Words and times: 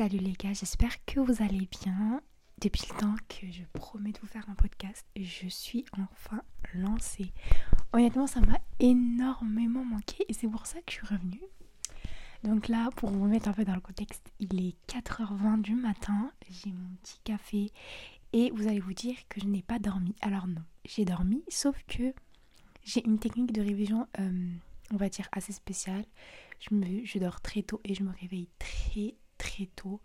Salut 0.00 0.16
les 0.16 0.32
gars, 0.32 0.54
j'espère 0.54 1.04
que 1.04 1.20
vous 1.20 1.42
allez 1.42 1.68
bien. 1.82 2.22
Depuis 2.58 2.84
le 2.90 2.98
temps 2.98 3.14
que 3.28 3.52
je 3.52 3.64
promets 3.74 4.12
de 4.12 4.18
vous 4.20 4.28
faire 4.28 4.48
un 4.48 4.54
podcast, 4.54 5.04
je 5.14 5.46
suis 5.46 5.84
enfin 5.92 6.40
lancée. 6.72 7.34
Honnêtement, 7.92 8.26
ça 8.26 8.40
m'a 8.40 8.58
énormément 8.78 9.84
manqué 9.84 10.24
et 10.26 10.32
c'est 10.32 10.48
pour 10.48 10.64
ça 10.64 10.78
que 10.78 10.90
je 10.90 10.96
suis 10.96 11.06
revenue. 11.06 11.42
Donc 12.44 12.68
là, 12.68 12.88
pour 12.96 13.10
vous 13.10 13.26
mettre 13.26 13.48
un 13.48 13.52
peu 13.52 13.66
dans 13.66 13.74
le 13.74 13.82
contexte, 13.82 14.32
il 14.38 14.68
est 14.68 14.74
4h20 14.90 15.60
du 15.60 15.74
matin, 15.74 16.32
j'ai 16.48 16.72
mon 16.72 16.96
petit 17.02 17.20
café 17.22 17.70
et 18.32 18.50
vous 18.52 18.68
allez 18.68 18.80
vous 18.80 18.94
dire 18.94 19.16
que 19.28 19.38
je 19.38 19.46
n'ai 19.46 19.60
pas 19.60 19.78
dormi. 19.78 20.16
Alors 20.22 20.46
non, 20.46 20.62
j'ai 20.86 21.04
dormi, 21.04 21.44
sauf 21.50 21.76
que 21.86 22.14
j'ai 22.84 23.06
une 23.06 23.18
technique 23.18 23.52
de 23.52 23.60
révision, 23.60 24.08
euh, 24.18 24.50
on 24.94 24.96
va 24.96 25.10
dire, 25.10 25.28
assez 25.32 25.52
spéciale. 25.52 26.06
Je, 26.58 26.70
je 27.04 27.18
dors 27.18 27.42
très 27.42 27.60
tôt 27.60 27.82
et 27.84 27.94
je 27.94 28.02
me 28.02 28.12
réveille 28.18 28.48
très 28.58 29.14
très 29.40 29.66
tôt. 29.74 30.00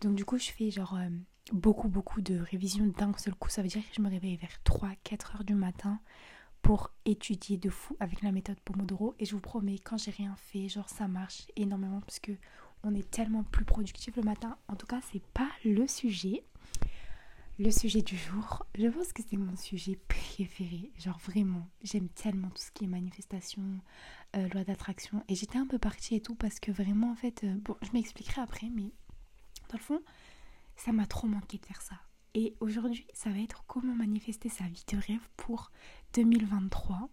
Donc 0.00 0.14
du 0.14 0.24
coup, 0.24 0.38
je 0.38 0.50
fais 0.50 0.70
genre 0.70 0.94
euh, 0.96 1.08
beaucoup, 1.52 1.88
beaucoup 1.88 2.20
de 2.20 2.38
révisions 2.38 2.86
d'un 2.86 3.12
seul 3.16 3.34
coup. 3.34 3.48
Ça 3.48 3.62
veut 3.62 3.68
dire 3.68 3.82
que 3.82 3.94
je 3.96 4.02
me 4.02 4.10
réveille 4.10 4.36
vers 4.36 4.58
3-4 4.64 5.36
heures 5.36 5.44
du 5.44 5.54
matin 5.54 5.98
pour 6.62 6.92
étudier 7.04 7.56
de 7.56 7.70
fou 7.70 7.96
avec 8.00 8.22
la 8.22 8.32
méthode 8.32 8.60
Pomodoro. 8.60 9.14
Et 9.18 9.24
je 9.24 9.34
vous 9.34 9.40
promets, 9.40 9.78
quand 9.78 9.96
j'ai 9.96 10.10
rien 10.10 10.36
fait, 10.36 10.68
genre 10.68 10.88
ça 10.88 11.08
marche 11.08 11.46
énormément 11.56 12.00
parce 12.00 12.20
que 12.20 12.32
on 12.82 12.94
est 12.94 13.10
tellement 13.10 13.42
plus 13.44 13.64
productif 13.64 14.14
le 14.16 14.22
matin. 14.22 14.58
En 14.68 14.76
tout 14.76 14.86
cas, 14.86 15.00
c'est 15.10 15.22
pas 15.32 15.48
le 15.64 15.86
sujet. 15.88 16.44
Le 17.58 17.70
sujet 17.70 18.02
du 18.02 18.18
jour, 18.18 18.66
je 18.76 18.86
pense 18.86 19.14
que 19.14 19.22
c'est 19.26 19.38
mon 19.38 19.56
sujet 19.56 19.98
préféré. 20.08 20.92
Genre 20.98 21.18
vraiment, 21.20 21.66
j'aime 21.82 22.10
tellement 22.10 22.50
tout 22.50 22.60
ce 22.60 22.70
qui 22.70 22.84
est 22.84 22.86
manifestation, 22.86 23.62
euh, 24.36 24.46
loi 24.50 24.62
d'attraction. 24.62 25.24
Et 25.28 25.34
j'étais 25.34 25.56
un 25.56 25.66
peu 25.66 25.78
partie 25.78 26.16
et 26.16 26.20
tout 26.20 26.34
parce 26.34 26.60
que 26.60 26.70
vraiment, 26.70 27.10
en 27.10 27.14
fait, 27.14 27.44
euh, 27.44 27.54
bon, 27.62 27.74
je 27.80 27.92
m'expliquerai 27.94 28.42
après, 28.42 28.68
mais 28.74 28.92
dans 29.70 29.78
le 29.78 29.82
fond, 29.82 30.02
ça 30.76 30.92
m'a 30.92 31.06
trop 31.06 31.28
manqué 31.28 31.56
de 31.56 31.64
faire 31.64 31.80
ça. 31.80 31.94
Et 32.34 32.54
aujourd'hui, 32.60 33.06
ça 33.14 33.30
va 33.30 33.38
être 33.38 33.64
comment 33.66 33.94
manifester 33.94 34.50
sa 34.50 34.64
vie 34.64 34.84
de 34.92 34.98
rêve 34.98 35.26
pour 35.38 35.70
2023. 36.12 37.08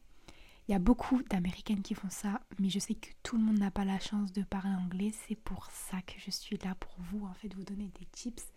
Il 0.67 0.73
y 0.73 0.75
a 0.75 0.79
beaucoup 0.79 1.23
d'Américaines 1.23 1.83
qui 1.83 1.93
font 1.93 2.09
ça, 2.09 2.41
mais 2.59 2.69
je 2.69 2.79
sais 2.79 2.95
que 2.95 3.11
tout 3.23 3.37
le 3.37 3.43
monde 3.43 3.59
n'a 3.59 3.71
pas 3.71 3.85
la 3.85 3.99
chance 3.99 4.33
de 4.33 4.43
parler 4.43 4.75
anglais. 4.75 5.13
C'est 5.25 5.39
pour 5.39 5.71
ça 5.71 6.01
que 6.01 6.15
je 6.17 6.31
suis 6.31 6.57
là 6.57 6.75
pour 6.75 6.97
vous, 6.99 7.25
en 7.25 7.33
fait, 7.33 7.53
vous 7.53 7.63
donner 7.63 7.89
des 7.97 8.05
tips 8.11 8.51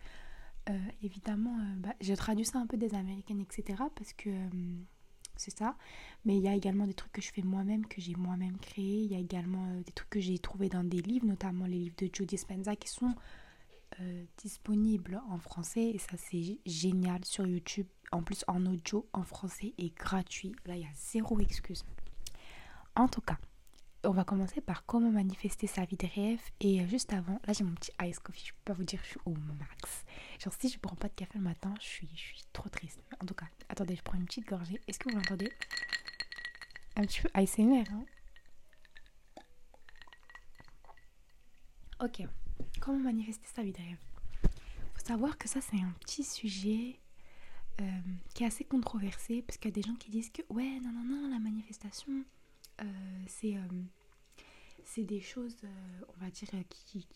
euh, 0.69 0.77
évidemment, 1.01 1.57
euh, 1.59 1.75
bah, 1.77 1.93
je 2.01 2.13
traduis 2.13 2.45
ça 2.45 2.59
un 2.59 2.67
peu 2.67 2.77
des 2.77 2.93
américaines, 2.93 3.41
etc. 3.41 3.83
Parce 3.95 4.13
que 4.13 4.29
euh, 4.29 4.49
c'est 5.35 5.55
ça. 5.55 5.75
Mais 6.25 6.37
il 6.37 6.43
y 6.43 6.47
a 6.47 6.55
également 6.55 6.85
des 6.85 6.93
trucs 6.93 7.11
que 7.11 7.21
je 7.21 7.31
fais 7.31 7.41
moi-même, 7.41 7.85
que 7.85 8.01
j'ai 8.01 8.15
moi-même 8.15 8.57
créé. 8.57 9.03
Il 9.03 9.11
y 9.11 9.15
a 9.15 9.19
également 9.19 9.79
des 9.81 9.91
trucs 9.91 10.09
que 10.09 10.19
j'ai 10.19 10.37
trouvé 10.39 10.69
dans 10.69 10.83
des 10.83 11.01
livres, 11.01 11.25
notamment 11.25 11.65
les 11.65 11.79
livres 11.79 11.95
de 11.97 12.09
Joe 12.11 12.27
Dispenza 12.27 12.75
qui 12.75 12.89
sont 12.89 13.13
disponibles 14.37 15.21
en 15.29 15.39
français. 15.39 15.91
Et 15.93 15.97
ça, 15.97 16.17
c'est 16.17 16.59
génial 16.65 17.23
sur 17.25 17.47
YouTube. 17.47 17.87
En 18.11 18.21
plus, 18.21 18.43
en 18.47 18.65
audio, 18.65 19.07
en 19.13 19.23
français 19.23 19.73
et 19.77 19.89
gratuit. 19.89 20.55
Là, 20.65 20.75
il 20.75 20.81
y 20.81 20.85
a 20.85 20.93
zéro 20.93 21.39
excuse. 21.39 21.83
En 22.95 23.07
tout 23.07 23.21
cas, 23.21 23.37
on 24.03 24.11
va 24.11 24.23
commencer 24.23 24.61
par 24.61 24.85
comment 24.85 25.11
manifester 25.11 25.67
sa 25.67 25.85
vie 25.85 25.97
de 25.97 26.07
rêve. 26.07 26.39
Et 26.59 26.81
euh, 26.81 26.87
juste 26.87 27.13
avant, 27.13 27.39
là 27.45 27.53
j'ai 27.53 27.63
mon 27.63 27.73
petit 27.73 27.91
ice 28.01 28.19
coffee. 28.19 28.45
Je 28.45 28.53
peux 28.53 28.59
pas 28.65 28.73
vous 28.73 28.83
dire, 28.83 28.99
je 29.03 29.09
suis 29.09 29.19
au 29.25 29.31
max. 29.31 30.05
Genre, 30.39 30.53
si 30.59 30.69
je 30.69 30.79
prends 30.79 30.95
pas 30.95 31.07
de 31.09 31.13
café 31.13 31.37
le 31.37 31.43
matin, 31.43 31.73
je 31.79 31.85
suis, 31.85 32.09
je 32.13 32.21
suis 32.21 32.43
trop 32.53 32.69
triste. 32.69 33.01
En 33.21 33.25
tout 33.25 33.33
cas, 33.33 33.47
attendez, 33.69 33.95
je 33.95 34.03
prends 34.03 34.17
une 34.17 34.25
petite 34.25 34.47
gorgée. 34.47 34.79
Est-ce 34.87 34.99
que 34.99 35.09
vous 35.09 35.15
l'entendez 35.15 35.51
Un 36.95 37.01
petit 37.01 37.21
peu 37.21 37.29
ASMR, 37.33 37.83
hein 37.91 38.05
Ok, 41.99 42.21
comment 42.79 42.99
manifester 42.99 43.47
sa 43.55 43.63
vie 43.63 43.71
de 43.71 43.77
rêve? 43.77 43.97
Faut 44.93 45.05
savoir 45.05 45.37
que 45.37 45.47
ça, 45.49 45.61
c'est 45.61 45.77
un 45.77 45.93
petit 45.99 46.23
sujet 46.23 46.99
euh, 47.81 48.01
qui 48.35 48.43
est 48.43 48.47
assez 48.47 48.63
controversé 48.63 49.41
parce 49.41 49.57
qu'il 49.57 49.69
y 49.69 49.73
a 49.73 49.81
des 49.81 49.87
gens 49.87 49.95
qui 49.95 50.11
disent 50.11 50.29
que, 50.29 50.43
ouais, 50.49 50.79
non, 50.79 50.91
non, 50.91 51.03
non, 51.03 51.29
la 51.29 51.39
manifestation. 51.39 52.23
Euh, 52.81 53.23
c'est 53.27 53.57
c'est 54.87 55.03
des 55.03 55.21
choses, 55.21 55.57
euh, 55.63 56.01
on 56.07 56.23
va 56.23 56.31
dire, 56.31 56.49
euh, 56.53 56.63
qui, 56.69 57.07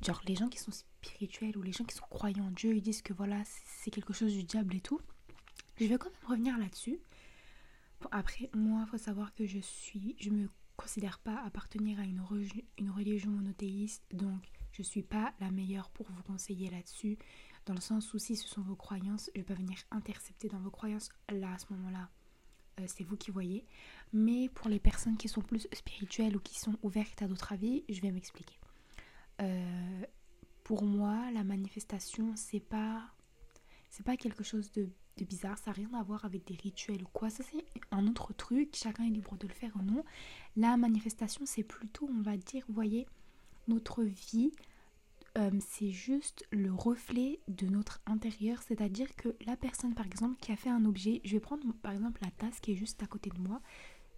Genre, 0.00 0.20
les 0.26 0.36
gens 0.36 0.48
qui 0.48 0.58
sont 0.58 0.70
spirituels 0.70 1.56
ou 1.58 1.62
les 1.62 1.72
gens 1.72 1.84
qui 1.84 1.94
sont 1.94 2.06
croyants 2.08 2.46
en 2.46 2.50
Dieu, 2.50 2.74
ils 2.74 2.82
disent 2.82 3.02
que 3.02 3.12
voilà, 3.12 3.42
c'est 3.44 3.90
quelque 3.90 4.12
chose 4.12 4.32
du 4.32 4.44
diable 4.44 4.76
et 4.76 4.80
tout. 4.80 5.00
Je 5.76 5.86
vais 5.86 5.98
quand 5.98 6.10
même 6.10 6.30
revenir 6.30 6.58
là-dessus. 6.58 7.00
après, 8.10 8.48
moi, 8.54 8.84
il 8.86 8.90
faut 8.90 8.98
savoir 8.98 9.34
que 9.34 9.46
je 9.46 9.58
suis. 9.58 10.16
Je 10.18 10.30
me 10.30 10.48
considère 10.76 11.18
pas 11.18 11.42
appartenir 11.44 12.00
à 12.00 12.04
une, 12.04 12.20
religion 12.90 13.30
monothéiste, 13.30 14.04
donc 14.12 14.50
je 14.72 14.82
suis 14.82 15.02
pas 15.02 15.34
la 15.40 15.50
meilleure 15.50 15.90
pour 15.90 16.10
vous 16.10 16.22
conseiller 16.22 16.70
là-dessus. 16.70 17.18
Dans 17.66 17.74
le 17.74 17.80
sens 17.80 18.14
où 18.14 18.18
si 18.18 18.36
ce 18.36 18.48
sont 18.48 18.62
vos 18.62 18.76
croyances, 18.76 19.30
je 19.36 19.42
peux 19.42 19.54
venir 19.54 19.78
intercepter 19.90 20.48
dans 20.48 20.60
vos 20.60 20.70
croyances 20.70 21.10
là 21.28 21.52
à 21.52 21.58
ce 21.58 21.66
moment-là. 21.74 22.08
Euh, 22.80 22.84
c'est 22.86 23.04
vous 23.04 23.16
qui 23.16 23.30
voyez. 23.30 23.64
Mais 24.12 24.48
pour 24.48 24.68
les 24.68 24.80
personnes 24.80 25.16
qui 25.16 25.28
sont 25.28 25.42
plus 25.42 25.66
spirituelles 25.72 26.36
ou 26.36 26.40
qui 26.40 26.58
sont 26.58 26.76
ouvertes 26.82 27.22
à 27.22 27.28
d'autres 27.28 27.52
avis, 27.52 27.84
je 27.88 28.00
vais 28.00 28.10
m'expliquer. 28.10 28.56
Euh, 29.40 30.02
pour 30.64 30.84
moi, 30.84 31.30
la 31.32 31.44
manifestation, 31.44 32.32
c'est 32.36 32.60
pas, 32.60 33.02
c'est 33.90 34.04
pas 34.04 34.16
quelque 34.16 34.44
chose 34.44 34.70
de, 34.72 34.88
bizarre. 35.24 35.58
Ça 35.58 35.70
n'a 35.70 35.74
rien 35.74 35.92
à 35.94 36.02
voir 36.02 36.24
avec 36.24 36.44
des 36.46 36.54
rituels 36.54 37.02
ou 37.02 37.08
quoi. 37.12 37.30
Ça, 37.30 37.44
c'est 37.44 37.64
un 37.90 38.06
autre 38.08 38.32
truc. 38.32 38.74
Chacun 38.74 39.04
est 39.04 39.10
libre 39.10 39.36
de 39.36 39.46
le 39.46 39.54
faire 39.54 39.72
ou 39.76 39.82
non. 39.82 40.04
La 40.56 40.76
manifestation, 40.76 41.42
c'est 41.46 41.62
plutôt, 41.62 42.08
on 42.10 42.22
va 42.22 42.36
dire, 42.36 42.64
vous 42.66 42.74
voyez, 42.74 43.06
notre 43.68 44.02
vie 44.02 44.50
euh, 45.38 45.50
c'est 45.60 45.90
juste 45.90 46.44
le 46.50 46.72
reflet 46.72 47.40
de 47.48 47.66
notre 47.66 48.00
intérieur. 48.06 48.60
C'est-à-dire 48.62 49.14
que 49.16 49.34
la 49.46 49.56
personne, 49.56 49.94
par 49.94 50.06
exemple, 50.06 50.36
qui 50.40 50.52
a 50.52 50.56
fait 50.56 50.68
un 50.68 50.84
objet, 50.84 51.20
je 51.24 51.32
vais 51.32 51.40
prendre 51.40 51.66
par 51.82 51.92
exemple 51.92 52.20
la 52.22 52.30
tasse 52.30 52.60
qui 52.60 52.72
est 52.72 52.76
juste 52.76 53.02
à 53.02 53.06
côté 53.06 53.30
de 53.30 53.38
moi. 53.38 53.60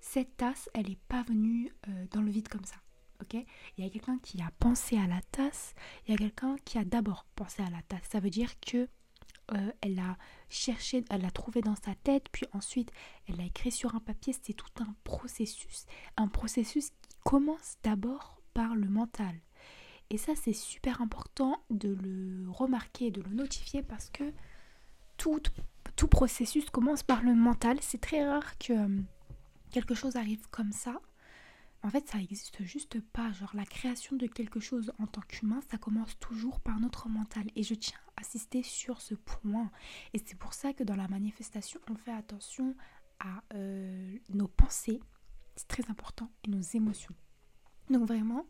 Cette 0.01 0.37
tasse, 0.37 0.69
elle 0.75 0.89
n'est 0.89 0.99
pas 1.09 1.23
venue 1.23 1.73
euh, 1.89 2.07
dans 2.11 2.21
le 2.21 2.31
vide 2.31 2.49
comme 2.49 2.65
ça. 2.65 2.77
Ok? 3.23 3.35
Il 3.79 3.85
y 3.85 3.87
a 3.87 3.91
quelqu'un 3.91 4.19
qui 4.19 4.43
a 4.43 4.51
pensé 4.59 4.99
à 4.99 5.07
la 5.07 5.21
tasse. 5.31 5.75
Il 6.07 6.13
y 6.13 6.15
a 6.15 6.19
quelqu'un 6.19 6.57
qui 6.65 6.79
a 6.79 6.85
d'abord 6.85 7.27
pensé 7.37 7.63
à 7.63 7.71
la 7.71 7.83
tasse. 7.83 8.09
Ça 8.11 8.21
veut 8.21 8.31
dire 8.31 8.59
que 8.61 8.89
euh, 9.53 9.73
elle 9.83 9.99
a 9.99 10.17
cherché, 10.49 11.05
elle 11.11 11.23
l'a 11.23 11.31
trouvé 11.31 11.61
dans 11.61 11.77
sa 11.77 11.95
tête, 11.95 12.29
puis 12.33 12.47
ensuite 12.53 12.91
elle 13.29 13.37
l'a 13.37 13.45
écrit 13.45 13.71
sur 13.71 13.95
un 13.95 14.01
papier. 14.01 14.35
C'est 14.43 14.55
tout 14.55 14.67
un 14.81 14.95
processus. 15.05 15.87
Un 16.17 16.29
processus 16.29 16.91
qui 16.91 17.17
commence 17.25 17.77
d'abord 17.83 18.43
par 18.53 18.75
le 18.75 18.89
mental. 18.89 19.35
Et 20.11 20.19
ça, 20.19 20.33
c'est 20.37 20.53
super 20.53 21.01
important 21.01 21.63
de 21.71 21.95
le 21.95 22.51
remarquer, 22.51 23.11
de 23.11 23.23
le 23.23 23.31
notifier 23.31 23.83
parce 23.83 24.11
que 24.11 24.33
tout, 25.17 25.41
tout 25.97 26.09
processus 26.09 26.69
commence 26.71 27.03
par 27.03 27.23
le 27.23 27.35
mental. 27.35 27.79
C'est 27.81 28.01
très 28.01 28.29
rare 28.29 28.59
que 28.59 28.73
euh, 28.73 29.01
quelque 29.71 29.95
chose 29.95 30.17
arrive 30.17 30.47
comme 30.51 30.73
ça. 30.73 31.01
En 31.83 31.91
fait, 31.91 32.09
ça 32.09 32.19
n'existe 32.19 32.63
juste 32.65 33.01
pas. 33.01 33.33
Genre, 33.33 33.51
la 33.55 33.67
création 33.67 34.17
de 34.17 34.27
quelque 34.27 34.59
chose 34.59 34.91
en 34.99 35.07
tant 35.07 35.21
qu'humain, 35.23 35.61
ça 35.71 35.77
commence 35.77 36.19
toujours 36.19 36.61
par 36.61 36.81
notre 36.81 37.09
mental. 37.09 37.45
Et 37.57 37.63
je 37.63 37.75
tiens 37.75 37.99
à 38.17 38.23
insister 38.23 38.63
sur 38.63 39.03
ce 39.03 39.15
point. 39.15 39.71
Et 40.15 40.19
c'est 40.25 40.39
pour 40.39 40.55
ça 40.55 40.73
que 40.73 40.83
dans 40.83 40.97
la 40.97 41.09
manifestation, 41.09 41.81
on 41.91 41.95
fait 41.95 42.13
attention 42.13 42.75
à 43.21 43.43
euh, 43.55 44.17
nos 44.31 44.49
pensées. 44.49 45.01
C'est 45.57 45.69
très 45.69 45.91
important. 45.91 46.31
Et 46.45 46.51
nos 46.51 46.63
émotions. 46.63 47.15
Donc 47.91 48.07
vraiment, 48.07 48.47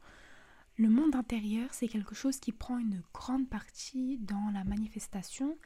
le 0.76 0.88
monde 0.88 1.14
intérieur, 1.14 1.72
c'est 1.72 1.88
quelque 1.88 2.14
chose 2.14 2.40
qui 2.40 2.52
prend 2.52 2.78
une 2.78 3.02
grande 3.12 3.48
partie 3.48 4.18
dans 4.18 4.50
la 4.52 4.64
manifestation. 4.64 5.56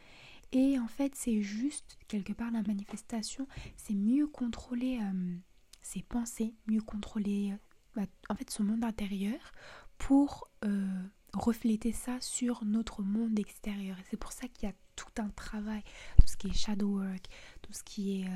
Et 0.53 0.79
en 0.79 0.89
fait, 0.89 1.15
c'est 1.15 1.41
juste, 1.41 1.99
quelque 2.09 2.33
part, 2.33 2.51
la 2.51 2.63
manifestation, 2.63 3.47
c'est 3.77 3.95
mieux 3.95 4.27
contrôler 4.27 4.99
euh, 5.03 5.37
ses 5.83 6.03
pensées, 6.03 6.55
mieux 6.67 6.81
contrôler, 6.83 7.53
euh, 7.53 7.57
bah, 7.95 8.07
en 8.29 8.35
fait, 8.35 8.51
son 8.51 8.65
monde 8.65 8.85
intérieur 8.85 9.53
pour 9.99 10.51
euh, 10.65 11.03
refléter 11.33 11.93
ça 11.93 12.21
sur 12.21 12.65
notre 12.65 13.03
monde 13.03 13.39
extérieur. 13.39 13.99
Et 13.99 14.05
c'est 14.11 14.17
pour 14.17 14.33
ça 14.33 14.47
qu'il 14.49 14.69
y 14.69 14.73
a 14.73 14.75
tout 14.95 15.23
un 15.23 15.29
travail, 15.31 15.83
tout 16.19 16.27
ce 16.27 16.37
qui 16.37 16.49
est 16.49 16.53
shadow 16.53 16.99
work, 16.99 17.29
tout 17.63 17.73
ce 17.73 17.83
qui 17.83 18.21
est 18.21 18.29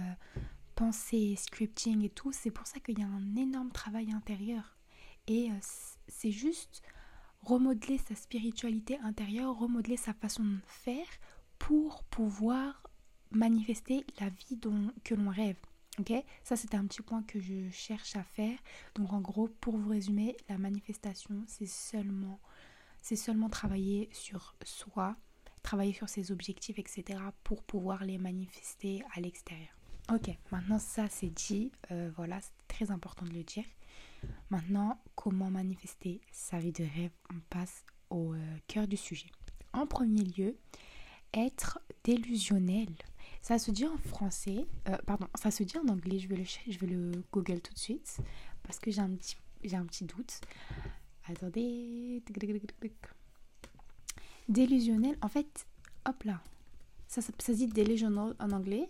pensée, 0.75 1.35
scripting 1.37 2.05
et 2.05 2.11
tout. 2.11 2.31
C'est 2.33 2.51
pour 2.51 2.67
ça 2.67 2.79
qu'il 2.79 2.99
y 2.99 3.03
a 3.03 3.07
un 3.07 3.37
énorme 3.37 3.71
travail 3.73 4.13
intérieur. 4.13 4.77
Et 5.27 5.51
c'est 6.09 6.31
juste 6.31 6.83
remodeler 7.43 7.99
sa 7.99 8.15
spiritualité 8.15 8.99
intérieure, 9.01 9.59
remodeler 9.59 9.97
sa 9.97 10.13
façon 10.13 10.45
de 10.45 10.61
faire 10.67 11.07
pour 11.59 12.05
pouvoir 12.05 12.83
manifester 13.31 14.05
la 14.21 14.29
vie 14.29 14.57
dont, 14.57 14.93
que 15.05 15.15
l'on 15.15 15.31
rêve. 15.31 15.57
Ok? 15.99 16.13
Ça, 16.43 16.57
c'était 16.57 16.77
un 16.77 16.87
petit 16.87 17.03
point 17.03 17.23
que 17.23 17.41
je 17.41 17.71
cherche 17.71 18.17
à 18.17 18.23
faire. 18.23 18.59
Donc, 18.95 19.13
en 19.13 19.21
gros, 19.21 19.49
pour 19.61 19.77
vous 19.77 19.91
résumer, 19.91 20.37
la 20.49 20.59
manifestation, 20.59 21.45
c'est 21.47 21.67
seulement, 21.67 22.41
c'est 23.03 23.17
seulement 23.17 23.49
travailler 23.49 24.09
sur 24.13 24.55
soi, 24.65 25.17
travailler 25.63 25.93
sur 25.93 26.09
ses 26.09 26.33
objectifs, 26.33 26.79
etc. 26.79 27.21
pour 27.45 27.63
pouvoir 27.63 28.05
les 28.05 28.19
manifester 28.19 29.03
à 29.15 29.21
l'extérieur. 29.21 29.77
Ok, 30.11 30.31
maintenant 30.51 30.79
ça 30.79 31.09
c'est 31.09 31.31
dit. 31.31 31.71
Euh, 31.91 32.11
voilà, 32.17 32.41
c'est 32.41 32.53
très 32.69 32.91
important 32.91 33.25
de 33.25 33.31
le 33.31 33.45
dire. 33.45 33.65
Maintenant, 34.51 35.01
comment 35.15 35.51
manifester 35.51 36.21
sa 36.31 36.59
vie 36.59 36.73
de 36.73 36.85
rêve? 36.85 37.11
On 37.31 37.41
passe 37.51 37.85
au 38.11 38.35
euh, 38.35 38.57
cœur 38.69 38.87
du 38.87 38.97
sujet. 38.97 39.31
En 39.73 39.87
premier 39.87 40.23
lieu, 40.23 40.57
être 41.33 41.81
délusionnel. 42.05 42.89
Ça 43.41 43.59
se 43.59 43.71
dit 43.71 43.87
en 43.87 43.97
français, 43.97 44.67
euh, 44.89 44.97
pardon, 45.07 45.27
ça 45.35 45.51
se 45.51 45.63
dit 45.63 45.77
en 45.79 45.89
anglais, 45.89 46.19
je 46.19 46.29
vais, 46.29 46.37
le, 46.37 46.45
je 46.45 46.79
vais 46.79 46.87
le 46.87 47.25
Google 47.33 47.61
tout 47.61 47.73
de 47.73 47.79
suite 47.79 48.19
parce 48.63 48.79
que 48.79 48.91
j'ai 48.91 49.01
un 49.01 49.11
petit, 49.11 49.37
j'ai 49.65 49.77
un 49.77 49.87
petit 49.87 50.05
doute. 50.05 50.41
Attendez. 51.29 52.23
Délusionnel, 54.49 55.17
en 55.23 55.29
fait, 55.29 55.67
hop 56.07 56.23
là. 56.25 56.41
Ça, 57.07 57.21
ça, 57.21 57.33
se 57.39 57.53
dit 57.53 57.67
delusional 57.67 58.35
en 58.39 58.51
anglais, 58.51 58.89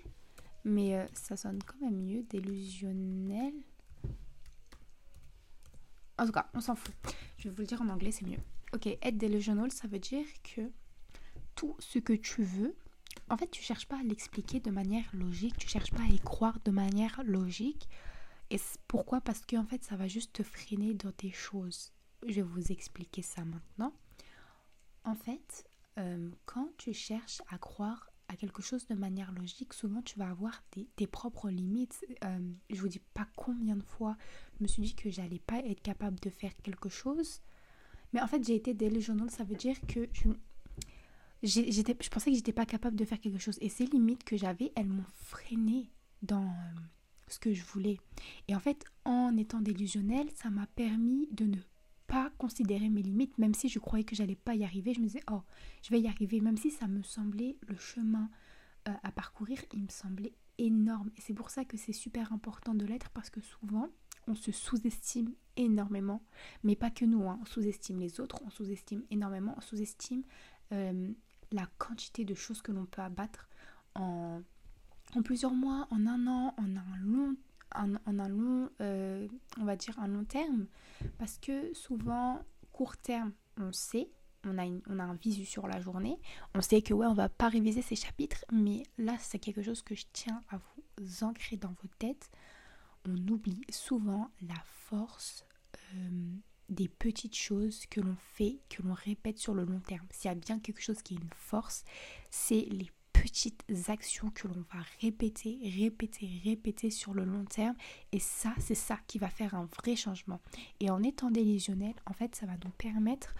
mais 0.64 0.96
euh, 0.96 1.06
ça 1.12 1.36
sonne 1.36 1.58
quand 1.64 1.80
même 1.80 2.02
mieux. 2.02 2.22
Délusionnel. 2.30 3.52
En 6.22 6.26
tout 6.26 6.30
cas, 6.30 6.48
on 6.54 6.60
s'en 6.60 6.76
fout. 6.76 6.94
Je 7.36 7.48
vais 7.48 7.50
vous 7.50 7.62
le 7.62 7.66
dire 7.66 7.82
en 7.82 7.88
anglais, 7.88 8.12
c'est 8.12 8.24
mieux. 8.24 8.38
Ok, 8.72 8.86
être 8.86 9.18
delusional, 9.18 9.72
ça 9.72 9.88
veut 9.88 9.98
dire 9.98 10.24
que 10.44 10.70
tout 11.56 11.74
ce 11.80 11.98
que 11.98 12.12
tu 12.12 12.44
veux, 12.44 12.76
en 13.28 13.36
fait, 13.36 13.50
tu 13.50 13.60
cherches 13.60 13.88
pas 13.88 13.98
à 13.98 14.04
l'expliquer 14.04 14.60
de 14.60 14.70
manière 14.70 15.04
logique, 15.14 15.56
tu 15.58 15.66
cherches 15.66 15.90
pas 15.90 16.04
à 16.04 16.06
y 16.06 16.20
croire 16.20 16.60
de 16.64 16.70
manière 16.70 17.20
logique. 17.24 17.88
Et 18.50 18.60
pourquoi? 18.86 19.20
Parce 19.20 19.40
que 19.40 19.56
en 19.56 19.66
fait, 19.66 19.82
ça 19.82 19.96
va 19.96 20.06
juste 20.06 20.34
te 20.34 20.44
freiner 20.44 20.94
dans 20.94 21.10
tes 21.10 21.32
choses. 21.32 21.90
Je 22.24 22.34
vais 22.34 22.42
vous 22.42 22.70
expliquer 22.70 23.22
ça 23.22 23.44
maintenant. 23.44 23.92
En 25.02 25.16
fait, 25.16 25.64
euh, 25.98 26.30
quand 26.46 26.68
tu 26.78 26.92
cherches 26.92 27.42
à 27.50 27.58
croire 27.58 28.11
quelque 28.36 28.62
chose 28.62 28.86
de 28.86 28.94
manière 28.94 29.32
logique, 29.32 29.72
souvent 29.72 30.02
tu 30.02 30.18
vas 30.18 30.28
avoir 30.28 30.62
tes 30.96 31.06
propres 31.06 31.50
limites. 31.50 32.04
Euh, 32.24 32.52
je 32.70 32.80
vous 32.80 32.88
dis 32.88 33.00
pas 33.14 33.26
combien 33.36 33.76
de 33.76 33.82
fois 33.82 34.16
je 34.58 34.62
me 34.62 34.68
suis 34.68 34.82
dit 34.82 34.94
que 34.94 35.10
j'allais 35.10 35.40
pas 35.40 35.58
être 35.58 35.82
capable 35.82 36.18
de 36.20 36.30
faire 36.30 36.52
quelque 36.62 36.88
chose. 36.88 37.40
Mais 38.12 38.20
en 38.20 38.26
fait, 38.26 38.44
j'ai 38.44 38.54
été 38.54 38.74
delusional, 38.74 39.30
ça 39.30 39.44
veut 39.44 39.56
dire 39.56 39.80
que 39.88 40.08
je, 40.14 40.30
je 41.42 42.08
pensais 42.08 42.30
que 42.30 42.36
j'étais 42.36 42.52
pas 42.52 42.66
capable 42.66 42.96
de 42.96 43.04
faire 43.04 43.20
quelque 43.20 43.38
chose. 43.38 43.58
Et 43.60 43.68
ces 43.68 43.86
limites 43.86 44.24
que 44.24 44.36
j'avais, 44.36 44.72
elles 44.76 44.88
m'ont 44.88 45.04
freiné 45.14 45.90
dans 46.22 46.44
euh, 46.44 46.80
ce 47.28 47.38
que 47.38 47.52
je 47.52 47.64
voulais. 47.64 47.98
Et 48.48 48.54
en 48.54 48.60
fait, 48.60 48.84
en 49.04 49.36
étant 49.36 49.60
délusionnelle, 49.60 50.28
ça 50.34 50.50
m'a 50.50 50.66
permis 50.66 51.28
de 51.32 51.46
ne 51.46 51.56
considérer 52.42 52.88
mes 52.88 53.02
limites, 53.02 53.38
même 53.38 53.54
si 53.54 53.68
je 53.68 53.78
croyais 53.78 54.04
que 54.04 54.16
j'allais 54.16 54.34
pas 54.34 54.56
y 54.56 54.64
arriver. 54.64 54.92
Je 54.94 55.00
me 55.00 55.06
disais, 55.06 55.22
oh, 55.30 55.42
je 55.80 55.90
vais 55.90 56.00
y 56.00 56.08
arriver. 56.08 56.40
Même 56.40 56.56
si 56.56 56.72
ça 56.72 56.88
me 56.88 57.00
semblait 57.04 57.56
le 57.68 57.76
chemin 57.76 58.28
euh, 58.88 58.92
à 59.04 59.12
parcourir, 59.12 59.60
il 59.72 59.84
me 59.84 59.88
semblait 59.88 60.34
énorme. 60.58 61.12
Et 61.16 61.20
c'est 61.20 61.34
pour 61.34 61.50
ça 61.50 61.64
que 61.64 61.76
c'est 61.76 61.92
super 61.92 62.32
important 62.32 62.74
de 62.74 62.84
l'être 62.84 63.10
parce 63.10 63.30
que 63.30 63.40
souvent, 63.40 63.88
on 64.26 64.34
se 64.34 64.50
sous-estime 64.50 65.32
énormément. 65.56 66.20
Mais 66.64 66.74
pas 66.74 66.90
que 66.90 67.04
nous, 67.04 67.28
hein. 67.28 67.38
on 67.40 67.44
sous-estime 67.44 68.00
les 68.00 68.18
autres, 68.18 68.42
on 68.44 68.50
sous-estime 68.50 69.04
énormément, 69.12 69.54
on 69.56 69.60
sous-estime 69.60 70.24
euh, 70.72 71.12
la 71.52 71.66
quantité 71.78 72.24
de 72.24 72.34
choses 72.34 72.60
que 72.60 72.72
l'on 72.72 72.86
peut 72.86 73.02
abattre 73.02 73.48
en, 73.94 74.42
en, 75.14 75.22
plusieurs 75.22 75.54
mois, 75.54 75.86
en 75.92 76.08
un 76.08 76.26
an, 76.26 76.54
en 76.58 76.76
un 76.76 76.96
long, 77.02 77.36
en, 77.74 77.94
un 78.06 78.28
long 78.28 78.70
euh, 78.80 79.28
on 79.60 79.64
va 79.64 79.76
dire 79.76 79.98
un 79.98 80.08
long 80.08 80.24
terme. 80.24 80.66
Parce 81.18 81.38
que 81.38 81.72
souvent, 81.74 82.40
court 82.72 82.96
terme, 82.96 83.32
on 83.58 83.72
sait, 83.72 84.08
on 84.44 84.58
a, 84.58 84.66
on 84.88 84.98
a 84.98 85.04
un 85.04 85.14
visu 85.14 85.44
sur 85.44 85.66
la 85.66 85.80
journée, 85.80 86.18
on 86.54 86.60
sait 86.60 86.82
que 86.82 86.94
ouais, 86.94 87.06
on 87.06 87.14
va 87.14 87.28
pas 87.28 87.48
réviser 87.48 87.82
ces 87.82 87.96
chapitres, 87.96 88.44
mais 88.50 88.82
là, 88.98 89.16
c'est 89.18 89.38
quelque 89.38 89.62
chose 89.62 89.82
que 89.82 89.94
je 89.94 90.06
tiens 90.12 90.42
à 90.50 90.58
vous 90.98 91.24
ancrer 91.24 91.56
dans 91.56 91.74
vos 91.82 91.88
têtes. 91.98 92.30
On 93.08 93.16
oublie 93.28 93.62
souvent 93.68 94.30
la 94.42 94.60
force 94.64 95.44
euh, 95.94 96.36
des 96.68 96.88
petites 96.88 97.36
choses 97.36 97.86
que 97.86 98.00
l'on 98.00 98.16
fait, 98.16 98.60
que 98.68 98.82
l'on 98.82 98.94
répète 98.94 99.38
sur 99.38 99.54
le 99.54 99.64
long 99.64 99.80
terme. 99.80 100.06
S'il 100.10 100.30
y 100.30 100.32
a 100.32 100.36
bien 100.36 100.58
quelque 100.58 100.80
chose 100.80 101.02
qui 101.02 101.14
est 101.14 101.18
une 101.18 101.30
force, 101.34 101.84
c'est 102.30 102.66
les 102.70 102.90
petites 103.22 103.64
actions 103.86 104.30
que 104.30 104.48
l'on 104.48 104.64
va 104.74 104.80
répéter, 105.00 105.56
répéter, 105.78 106.28
répéter 106.44 106.90
sur 106.90 107.14
le 107.14 107.24
long 107.24 107.44
terme. 107.44 107.76
Et 108.10 108.18
ça, 108.18 108.52
c'est 108.58 108.74
ça 108.74 108.98
qui 109.06 109.18
va 109.18 109.28
faire 109.28 109.54
un 109.54 109.68
vrai 109.78 109.94
changement. 109.94 110.40
Et 110.80 110.90
en 110.90 111.04
étant 111.04 111.30
délusionnel, 111.30 111.94
en 112.06 112.14
fait, 112.14 112.34
ça 112.34 112.46
va 112.46 112.54
nous 112.64 112.70
permettre, 112.70 113.36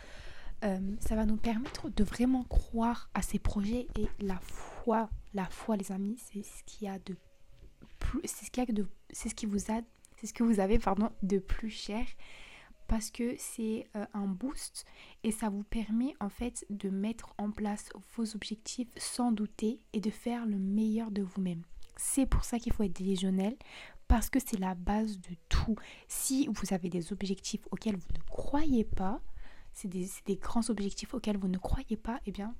euh, 0.62 0.79
ça 1.00 1.17
va 1.17 1.26
nous 1.26 1.37
permettre 1.37 1.88
de 1.88 2.05
vraiment 2.05 2.44
croire 2.44 3.11
à 3.14 3.23
ces 3.23 3.40
projets. 3.40 3.88
Et 3.99 4.06
la 4.20 4.38
foi, 4.38 5.11
la 5.34 5.46
foi, 5.46 5.76
les 5.76 5.90
amis, 5.90 6.17
c'est 6.17 6.44
ce 6.44 6.62
qui 6.64 6.87
a 6.87 7.00
de 7.00 7.17
plus, 7.99 8.20
c'est 8.25 8.44
ce 8.44 8.52
qui 8.52 8.61
a 8.61 8.67
de, 8.67 8.87
c'est 9.11 9.31
ce 9.31 9.35
qui 9.35 9.46
vous 9.46 9.73
a, 9.73 9.81
c'est 10.20 10.28
ce 10.28 10.32
que 10.32 10.44
vous 10.44 10.61
avez, 10.61 10.78
pardon, 10.78 11.11
de 11.25 11.38
plus 11.38 11.70
cher 11.70 12.06
parce 12.92 13.10
que 13.10 13.34
c'est 13.38 13.88
euh, 13.96 14.04
un 14.12 14.26
boost 14.26 14.84
et 15.24 15.32
ça 15.32 15.48
vous 15.48 15.62
permet 15.62 16.14
en 16.20 16.28
fait 16.28 16.66
de 16.68 16.90
mettre 16.90 17.32
en 17.38 17.50
place 17.50 17.88
vos 18.14 18.36
objectifs 18.36 18.90
sans 18.98 19.32
douter 19.32 19.80
et 19.94 20.00
de 20.00 20.10
faire 20.10 20.44
le 20.44 20.58
meilleur 20.58 21.10
de 21.10 21.22
vous-même. 21.22 21.62
C'est 21.96 22.26
pour 22.26 22.44
ça 22.44 22.58
qu'il 22.58 22.70
faut 22.74 22.82
être 22.82 22.92
délusionnel 22.92 23.56
parce 24.08 24.28
que 24.28 24.38
c'est 24.38 24.58
la 24.58 24.74
base 24.74 25.18
de 25.20 25.34
tout. 25.48 25.74
Si 26.06 26.46
vous 26.48 26.74
avez 26.74 26.90
des 26.90 27.14
objectifs 27.14 27.66
auxquels 27.70 27.96
vous 27.96 28.12
ne 28.14 28.22
croyez 28.28 28.84
pas, 28.84 29.22
c'est 29.72 29.88
des, 29.88 30.10
grands 30.36 30.68
objectifs 30.68 31.14
auxquels 31.14 31.38
vous 31.38 31.48
ne 31.48 31.56
croyez 31.56 31.96
pas, 31.96 32.20
eh 32.26 32.30
bien 32.30 32.54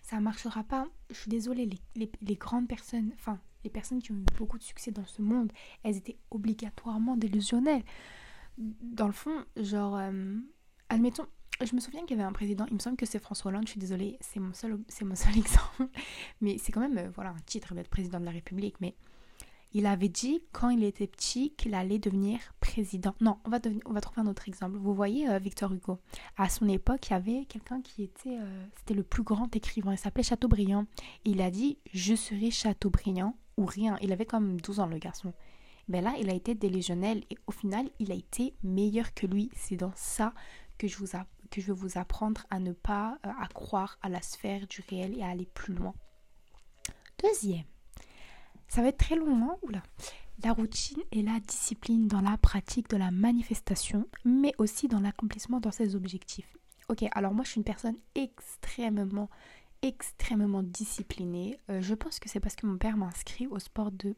ça 0.00 0.14
ne 0.18 0.22
marchera 0.22 0.62
pas. 0.62 0.86
Je 1.10 1.16
suis 1.16 1.28
désolée, 1.28 1.68
les, 1.96 2.12
les 2.22 2.36
grandes 2.36 2.68
personnes, 2.68 3.10
enfin 3.14 3.40
les 3.64 3.70
personnes 3.70 4.00
qui 4.00 4.12
ont 4.12 4.16
eu 4.16 4.26
beaucoup 4.38 4.58
de 4.58 4.62
succès 4.62 4.92
dans 4.92 5.06
ce 5.06 5.22
monde, 5.22 5.50
elles 5.82 5.96
étaient 5.96 6.18
obligatoirement 6.30 7.16
délusionnelles 7.16 7.82
dans 8.58 9.06
le 9.06 9.12
fond, 9.12 9.44
genre, 9.56 9.96
euh, 9.96 10.36
admettons, 10.88 11.26
je 11.62 11.74
me 11.74 11.80
souviens 11.80 12.00
qu'il 12.04 12.16
y 12.16 12.20
avait 12.20 12.28
un 12.28 12.32
président, 12.32 12.66
il 12.68 12.74
me 12.74 12.78
semble 12.78 12.96
que 12.96 13.06
c'est 13.06 13.18
François 13.18 13.50
Hollande, 13.50 13.64
je 13.66 13.72
suis 13.72 13.80
désolée, 13.80 14.18
c'est 14.20 14.40
mon 14.40 14.52
seul, 14.52 14.78
c'est 14.88 15.04
mon 15.04 15.14
seul 15.14 15.36
exemple, 15.36 15.88
mais 16.40 16.58
c'est 16.58 16.72
quand 16.72 16.80
même, 16.80 16.98
euh, 16.98 17.10
voilà, 17.14 17.30
un 17.30 17.40
titre 17.46 17.74
d'être 17.74 17.88
président 17.88 18.20
de 18.20 18.24
la 18.24 18.30
République, 18.30 18.76
mais 18.80 18.94
il 19.72 19.84
avait 19.84 20.08
dit 20.08 20.42
quand 20.52 20.70
il 20.70 20.84
était 20.84 21.06
petit 21.06 21.52
qu'il 21.54 21.74
allait 21.74 21.98
devenir 21.98 22.38
président. 22.60 23.14
Non, 23.20 23.38
on 23.44 23.50
va, 23.50 23.58
on 23.84 23.92
va 23.92 24.00
trouver 24.00 24.22
un 24.22 24.26
autre 24.26 24.48
exemple. 24.48 24.78
Vous 24.78 24.94
voyez 24.94 25.28
euh, 25.28 25.38
Victor 25.38 25.70
Hugo. 25.70 25.98
À 26.38 26.48
son 26.48 26.66
époque, 26.68 27.08
il 27.08 27.10
y 27.10 27.14
avait 27.14 27.44
quelqu'un 27.44 27.82
qui 27.82 28.04
était, 28.04 28.38
c'était 28.78 28.94
le 28.94 29.02
plus 29.02 29.22
grand 29.22 29.54
écrivain. 29.54 29.92
Il 29.92 29.98
s'appelait 29.98 30.22
Chateaubriand. 30.22 30.86
il 31.26 31.42
a 31.42 31.50
dit 31.50 31.78
je 31.92 32.14
serai 32.14 32.50
Chateaubriand 32.50 33.36
ou 33.58 33.66
rien. 33.66 33.98
Il 34.00 34.12
avait 34.12 34.24
comme 34.24 34.58
12 34.60 34.80
ans 34.80 34.86
le 34.86 34.98
garçon. 34.98 35.34
Mais 35.88 36.00
là, 36.00 36.14
il 36.18 36.30
a 36.30 36.34
été 36.34 36.54
délusionnel 36.54 37.24
et 37.30 37.36
au 37.46 37.52
final, 37.52 37.88
il 37.98 38.10
a 38.10 38.14
été 38.14 38.54
meilleur 38.62 39.14
que 39.14 39.26
lui. 39.26 39.50
C'est 39.54 39.76
dans 39.76 39.92
ça 39.94 40.32
que 40.78 40.88
je, 40.88 40.96
vous 40.96 41.06
que 41.50 41.60
je 41.60 41.68
veux 41.68 41.74
vous 41.74 41.98
apprendre 41.98 42.44
à 42.50 42.58
ne 42.58 42.72
pas 42.72 43.18
euh, 43.24 43.30
à 43.40 43.46
croire 43.48 43.98
à 44.02 44.08
la 44.08 44.20
sphère 44.20 44.66
du 44.66 44.82
réel 44.88 45.16
et 45.16 45.22
à 45.22 45.28
aller 45.28 45.46
plus 45.46 45.74
loin. 45.74 45.94
Deuxième, 47.22 47.64
ça 48.68 48.82
va 48.82 48.88
être 48.88 48.98
très 48.98 49.16
long, 49.16 49.36
hein 49.42 49.56
Oula. 49.62 49.82
La 50.44 50.52
routine 50.52 51.02
et 51.12 51.22
la 51.22 51.40
discipline 51.40 52.08
dans 52.08 52.20
la 52.20 52.36
pratique 52.36 52.90
de 52.90 52.98
la 52.98 53.10
manifestation, 53.10 54.06
mais 54.24 54.52
aussi 54.58 54.86
dans 54.86 55.00
l'accomplissement 55.00 55.60
de 55.60 55.70
ses 55.70 55.96
objectifs. 55.96 56.56
Ok, 56.88 57.04
alors 57.12 57.32
moi 57.32 57.44
je 57.44 57.50
suis 57.50 57.58
une 57.58 57.64
personne 57.64 57.96
extrêmement 58.14 59.30
extrêmement 59.82 60.62
disciplinée. 60.62 61.58
Euh, 61.70 61.80
je 61.80 61.94
pense 61.94 62.18
que 62.18 62.28
c'est 62.28 62.40
parce 62.40 62.56
que 62.56 62.66
mon 62.66 62.78
père 62.78 62.96
m'a 62.96 63.06
inscrit 63.06 63.46
au 63.46 63.58
sport 63.58 63.90
de 63.90 64.14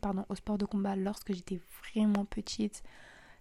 pardon 0.00 0.24
au 0.28 0.34
sport 0.34 0.58
de 0.58 0.64
combat 0.64 0.96
lorsque 0.96 1.32
j'étais 1.32 1.60
vraiment 1.82 2.24
petite. 2.24 2.82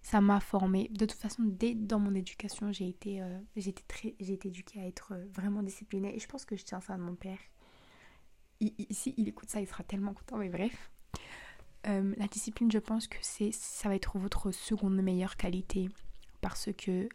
Ça 0.01 0.21
m'a 0.21 0.39
formée. 0.39 0.89
De 0.91 1.05
toute 1.05 1.19
façon, 1.19 1.43
dès 1.43 1.74
dans 1.74 2.00
mon 2.00 2.13
éducation, 2.15 2.71
j'ai 2.71 2.88
été 2.88 3.21
euh, 3.21 3.39
j'ai 3.55 3.71
été 3.71 3.83
très 3.88 4.15
j'ai 4.19 4.33
été 4.33 4.47
éduquée 4.47 4.79
à 4.81 4.88
être 4.88 5.13
euh, 5.13 5.25
vraiment 5.33 5.63
disciplinée 5.63 6.15
et 6.15 6.19
je 6.19 6.27
pense 6.27 6.45
que 6.45 6.55
je 6.55 6.63
tiens 6.63 6.81
ça 6.81 6.95
de 6.95 7.01
mon 7.01 7.15
père. 7.15 7.39
Ici, 8.59 9.13
il 9.17 9.27
écoute 9.27 9.50
ça, 9.50 9.62
il 9.62 9.67
sera 9.67 9.83
tellement 9.83 10.13
content. 10.13 10.38
Mais 10.38 10.50
bref, 10.50 10.89
la 11.86 12.27
discipline, 12.27 12.71
je 12.71 12.79
pense 12.79 13.07
que 13.07 13.17
c'est 13.21 13.51
ça 13.51 13.88
va 13.88 13.95
être 13.95 14.17
votre 14.17 14.51
seconde 14.51 15.00
meilleure 15.00 15.38
qualité 15.38 15.89
parce 16.41 16.69
que 16.75 17.07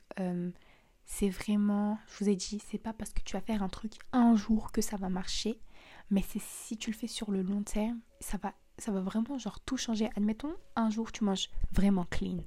c'est 1.05 1.29
vraiment, 1.29 1.99
je 2.07 2.25
vous 2.25 2.31
ai 2.31 2.37
dit, 2.37 2.61
c'est 2.71 2.79
pas 2.79 2.93
parce 2.93 3.13
que 3.13 3.23
tu 3.23 3.35
vas 3.35 3.43
faire 3.43 3.63
un 3.63 3.69
truc 3.69 3.93
un 4.13 4.37
jour 4.37 4.73
que 4.73 4.81
ça 4.81 4.97
va 4.97 5.09
marcher, 5.09 5.61
mais 6.11 6.23
c'est 6.29 6.43
si 6.43 6.77
tu 6.77 6.91
le 6.91 6.97
fais 6.97 7.07
sur 7.07 7.31
le 7.31 7.43
long 7.43 7.63
terme, 7.63 8.01
ça 8.21 8.39
va, 8.39 8.55
ça 8.79 8.93
va 8.93 9.01
vraiment 9.01 9.39
genre 9.39 9.61
tout 9.61 9.77
changer. 9.77 10.11
Admettons, 10.17 10.55
un 10.77 10.91
jour 10.91 11.13
tu 11.13 11.25
manges 11.25 11.51
vraiment 11.73 12.05
clean. 12.05 12.39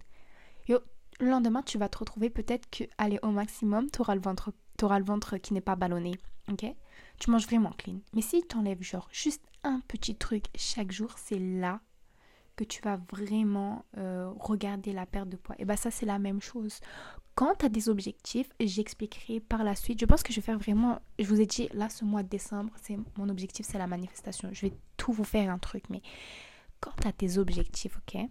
Et 0.68 0.74
le 1.20 1.30
lendemain, 1.30 1.62
tu 1.62 1.78
vas 1.78 1.90
te 1.90 1.98
retrouver 1.98 2.30
peut-être 2.30 2.70
que, 2.70 2.84
aller 2.98 3.20
au 3.24 3.30
maximum, 3.30 3.90
tu 3.90 4.02
auras 4.02 4.16
le 4.16 4.22
ventre, 4.22 4.54
auras 4.82 5.00
le 5.00 5.06
ventre 5.06 5.38
qui 5.38 5.54
n'est 5.54 5.62
pas 5.62 5.76
ballonné. 5.76 6.16
Ok? 6.52 6.66
Tu 7.20 7.32
manges 7.32 7.46
vraiment 7.46 7.72
clean. 7.72 8.00
Mais 8.14 8.22
si 8.22 8.46
tu 8.48 8.58
enlèves 8.58 8.82
genre 8.82 9.08
juste 9.12 9.44
un 9.64 9.80
petit 9.88 10.16
truc 10.16 10.46
chaque 10.56 10.92
jour, 10.92 11.16
c'est 11.18 11.40
là 11.40 11.82
que 12.56 12.64
tu 12.64 12.82
vas 12.82 13.00
vraiment 13.12 13.86
euh, 13.98 14.32
regarder 14.40 14.94
la 14.94 15.06
perte 15.06 15.30
de 15.30 15.38
poids. 15.38 15.56
Et 15.60 15.66
bien 15.66 15.76
ça 15.76 15.92
c'est 15.92 16.06
la 16.06 16.20
même 16.20 16.42
chose. 16.42 16.80
Quand 17.36 17.56
tu 17.56 17.66
as 17.66 17.70
des 17.70 17.90
objectifs, 17.90 18.50
j'expliquerai 18.60 19.42
par 19.42 19.64
la 19.64 19.76
suite. 19.76 20.00
Je 20.00 20.06
pense 20.06 20.24
que 20.24 20.32
je 20.32 20.40
vais 20.40 20.46
faire 20.46 20.58
vraiment, 20.58 21.00
je 21.20 21.26
vous 21.26 21.42
ai 21.42 21.46
dit 21.46 21.68
là 21.74 21.90
ce 21.90 22.06
mois 22.06 22.24
de 22.24 22.30
décembre, 22.30 22.72
c'est 22.82 22.98
mon 23.18 23.28
objectif, 23.28 23.66
c'est 23.70 23.78
la 23.78 23.88
manifestation. 23.88 24.50
Je 24.54 24.68
vais 24.68 24.74
tout 24.96 25.12
vous 25.12 25.26
faire 25.26 25.52
un 25.52 25.60
truc, 25.60 25.84
mais 25.90 26.02
quand 26.80 26.92
tu 27.02 27.08
as 27.08 27.12
tes 27.12 27.38
objectifs, 27.38 27.98
ok, 27.98 28.22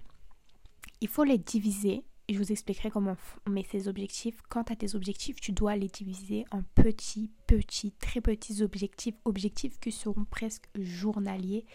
il 1.03 1.09
faut 1.09 1.25
les 1.25 1.39
diviser 1.39 2.05
je 2.29 2.39
vous 2.39 2.53
expliquerai 2.53 2.91
comment 2.91 3.17
on 3.47 3.51
met 3.51 3.67
ces 3.71 3.89
objectifs. 3.89 4.41
Quant 4.49 4.63
à 4.63 4.77
tes 4.77 4.95
objectifs, 4.95 5.41
tu 5.41 5.53
dois 5.53 5.77
les 5.77 5.89
diviser 5.89 6.47
en 6.51 6.63
petits, 6.75 7.31
petits, 7.47 7.93
très 7.93 8.21
petits 8.21 8.63
objectifs, 8.63 9.15
objectifs 9.25 9.79
qui 9.79 9.93
seront 9.93 10.25
presque 10.25 10.69
journaliers. 10.75 11.67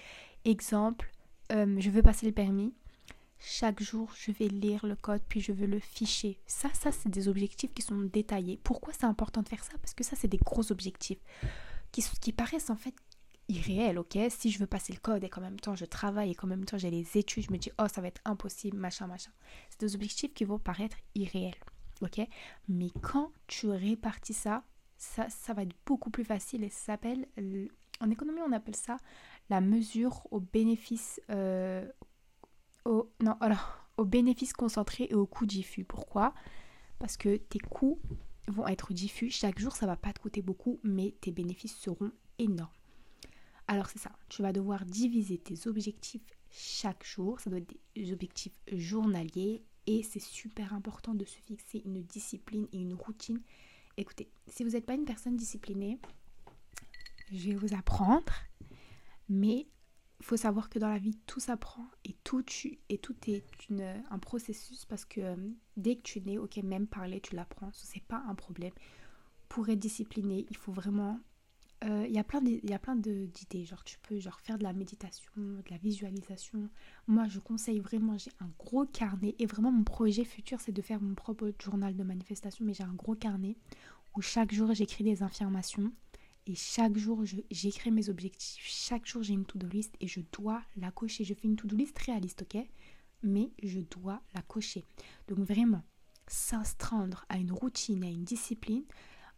Exemple, 0.45 1.11
euh, 1.51 1.75
je 1.79 1.89
veux 1.89 2.01
passer 2.01 2.25
le 2.25 2.31
permis. 2.31 2.73
Chaque 3.39 3.81
jour, 3.81 4.11
je 4.17 4.31
vais 4.31 4.47
lire 4.47 4.85
le 4.85 4.95
code, 4.95 5.21
puis 5.29 5.39
je 5.39 5.53
veux 5.53 5.65
le 5.65 5.79
ficher. 5.79 6.39
Ça, 6.45 6.69
ça, 6.73 6.91
c'est 6.91 7.09
des 7.09 7.27
objectifs 7.29 7.73
qui 7.73 7.81
sont 7.81 8.01
détaillés. 8.01 8.59
Pourquoi 8.63 8.93
c'est 8.93 9.05
important 9.05 9.41
de 9.41 9.47
faire 9.47 9.63
ça? 9.63 9.73
Parce 9.81 9.93
que 9.93 10.03
ça, 10.03 10.15
c'est 10.17 10.27
des 10.27 10.37
gros 10.37 10.71
objectifs 10.71 11.19
qui, 11.91 12.33
paraissent 12.33 12.69
en 12.69 12.75
fait 12.75 12.93
irréels, 13.47 13.97
ok? 13.97 14.17
Si 14.29 14.51
je 14.51 14.59
veux 14.59 14.67
passer 14.67 14.93
le 14.93 14.99
code 14.99 15.23
et 15.23 15.29
qu'en 15.29 15.41
même 15.41 15.59
temps 15.59 15.75
je 15.75 15.85
travaille 15.85 16.31
et 16.31 16.35
qu'en 16.35 16.47
même 16.47 16.65
temps 16.65 16.77
j'ai 16.77 16.91
les 16.91 17.17
études, 17.17 17.45
je 17.45 17.51
me 17.51 17.57
dis, 17.57 17.71
oh, 17.79 17.87
ça 17.87 18.01
va 18.01 18.07
être 18.07 18.21
impossible, 18.25 18.77
machin, 18.77 19.07
machin. 19.07 19.31
C'est 19.69 19.79
des 19.79 19.95
objectifs 19.95 20.33
qui 20.33 20.45
vont 20.45 20.59
paraître 20.59 20.97
irréels, 21.15 21.55
ok? 22.01 22.21
Mais 22.67 22.89
quand 23.01 23.31
tu 23.47 23.69
répartis 23.69 24.33
ça, 24.33 24.63
ça, 24.97 25.29
ça 25.29 25.53
va 25.53 25.63
être 25.63 25.75
beaucoup 25.85 26.09
plus 26.09 26.25
facile 26.25 26.63
et 26.63 26.69
ça 26.69 26.93
s'appelle, 26.93 27.27
en 28.01 28.09
économie, 28.09 28.41
on 28.45 28.51
appelle 28.51 28.75
ça 28.75 28.97
la 29.49 29.61
mesure 29.61 30.27
au 30.31 30.39
bénéfice 30.39 31.19
euh, 31.31 31.87
au, 32.89 33.11
non, 33.21 33.35
alors, 33.39 33.77
au 33.97 34.05
bénéfice 34.05 34.53
concentré 34.53 35.07
et 35.09 35.15
au 35.15 35.25
coût 35.25 35.45
diffus. 35.45 35.83
Pourquoi? 35.83 36.33
Parce 36.97 37.17
que 37.17 37.37
tes 37.37 37.59
coûts 37.59 37.99
vont 38.47 38.67
être 38.67 38.93
diffus. 38.93 39.29
Chaque 39.29 39.59
jour, 39.59 39.75
ça 39.75 39.85
va 39.85 39.95
pas 39.95 40.11
te 40.11 40.19
coûter 40.19 40.41
beaucoup, 40.41 40.79
mais 40.83 41.15
tes 41.21 41.31
bénéfices 41.31 41.77
seront 41.77 42.11
énormes. 42.39 42.69
Alors 43.67 43.87
c'est 43.87 43.99
ça, 43.99 44.11
tu 44.29 44.41
vas 44.41 44.51
devoir 44.51 44.83
diviser 44.83 45.37
tes 45.37 45.67
objectifs 45.67 46.25
chaque 46.49 47.05
jour. 47.05 47.39
Ça 47.39 47.51
doit 47.51 47.59
être 47.59 47.75
des 47.95 48.11
objectifs 48.11 48.59
journaliers 48.71 49.63
et 49.85 50.01
c'est 50.01 50.19
super 50.19 50.73
important 50.73 51.13
de 51.13 51.23
se 51.23 51.37
fixer 51.37 51.83
une 51.85 52.01
discipline 52.01 52.67
et 52.73 52.79
une 52.79 52.95
routine. 52.95 53.39
Écoutez, 53.97 54.31
si 54.47 54.63
vous 54.63 54.71
n'êtes 54.71 54.87
pas 54.87 54.95
une 54.95 55.05
personne 55.05 55.35
disciplinée, 55.35 55.99
je 57.31 57.49
vais 57.49 57.55
vous 57.55 57.75
apprendre, 57.75 58.33
mais 59.27 59.67
faut 60.21 60.37
savoir 60.37 60.69
que 60.69 60.79
dans 60.79 60.89
la 60.89 60.97
vie, 60.97 61.15
tout 61.25 61.39
s'apprend 61.39 61.85
et 62.03 62.13
tout, 62.23 62.43
est 62.89 62.99
un 64.09 64.19
processus 64.19 64.85
parce 64.85 65.05
que 65.05 65.21
euh, 65.21 65.35
dès 65.77 65.95
que 65.95 66.01
tu 66.01 66.21
nais, 66.21 66.37
ok, 66.37 66.57
même 66.57 66.87
parler, 66.87 67.21
tu 67.21 67.35
l'apprends, 67.35 67.71
ce 67.71 67.85
n'est 67.95 68.03
pas 68.07 68.23
un 68.27 68.35
problème. 68.35 68.73
Pour 69.47 69.69
être 69.69 69.79
discipliné, 69.79 70.45
il 70.49 70.57
faut 70.57 70.71
vraiment. 70.71 71.19
Euh, 71.85 72.05
il 72.07 72.13
y 72.13 72.19
a 72.19 72.25
plein 72.25 72.41
d'idées, 72.41 73.63
genre 73.63 73.85
tu 73.85 73.97
peux 73.99 74.19
genre 74.19 74.41
faire 74.41 74.57
de 74.57 74.63
la 74.63 74.73
méditation, 74.73 75.31
de 75.37 75.69
la 75.69 75.77
visualisation. 75.77 76.69
Moi, 77.07 77.29
je 77.29 77.39
conseille 77.39 77.79
vraiment, 77.79 78.17
j'ai 78.17 78.31
un 78.41 78.51
gros 78.59 78.85
carnet 78.85 79.33
et 79.39 79.45
vraiment 79.45 79.71
mon 79.71 79.85
projet 79.85 80.25
futur, 80.25 80.59
c'est 80.59 80.73
de 80.73 80.81
faire 80.81 80.99
mon 80.99 81.15
propre 81.15 81.53
journal 81.63 81.95
de 81.95 82.03
manifestation, 82.03 82.65
mais 82.65 82.73
j'ai 82.73 82.83
un 82.83 82.93
gros 82.93 83.15
carnet 83.15 83.55
où 84.13 84.21
chaque 84.21 84.53
jour 84.53 84.73
j'écris 84.73 85.05
des 85.05 85.23
affirmations 85.23 85.93
et 86.49 86.55
chaque 86.55 86.97
jour, 86.97 87.23
j'écris 87.51 87.91
mes 87.91 88.09
objectifs. 88.09 88.63
Chaque 88.65 89.05
jour, 89.05 89.21
j'ai 89.21 89.33
une 89.33 89.45
to-do 89.45 89.67
list 89.67 89.93
et 90.01 90.07
je 90.07 90.21
dois 90.31 90.63
la 90.77 90.89
cocher. 90.89 91.23
Je 91.23 91.35
fais 91.35 91.47
une 91.47 91.55
to-do 91.55 91.75
list 91.75 91.95
réaliste, 91.99 92.41
ok? 92.41 92.65
Mais 93.21 93.51
je 93.61 93.81
dois 93.81 94.19
la 94.33 94.41
cocher. 94.41 94.83
Donc 95.27 95.37
vraiment, 95.37 95.83
s'astreindre 96.25 97.23
à 97.29 97.37
une 97.37 97.51
routine, 97.51 98.03
à 98.03 98.07
une 98.07 98.23
discipline. 98.23 98.83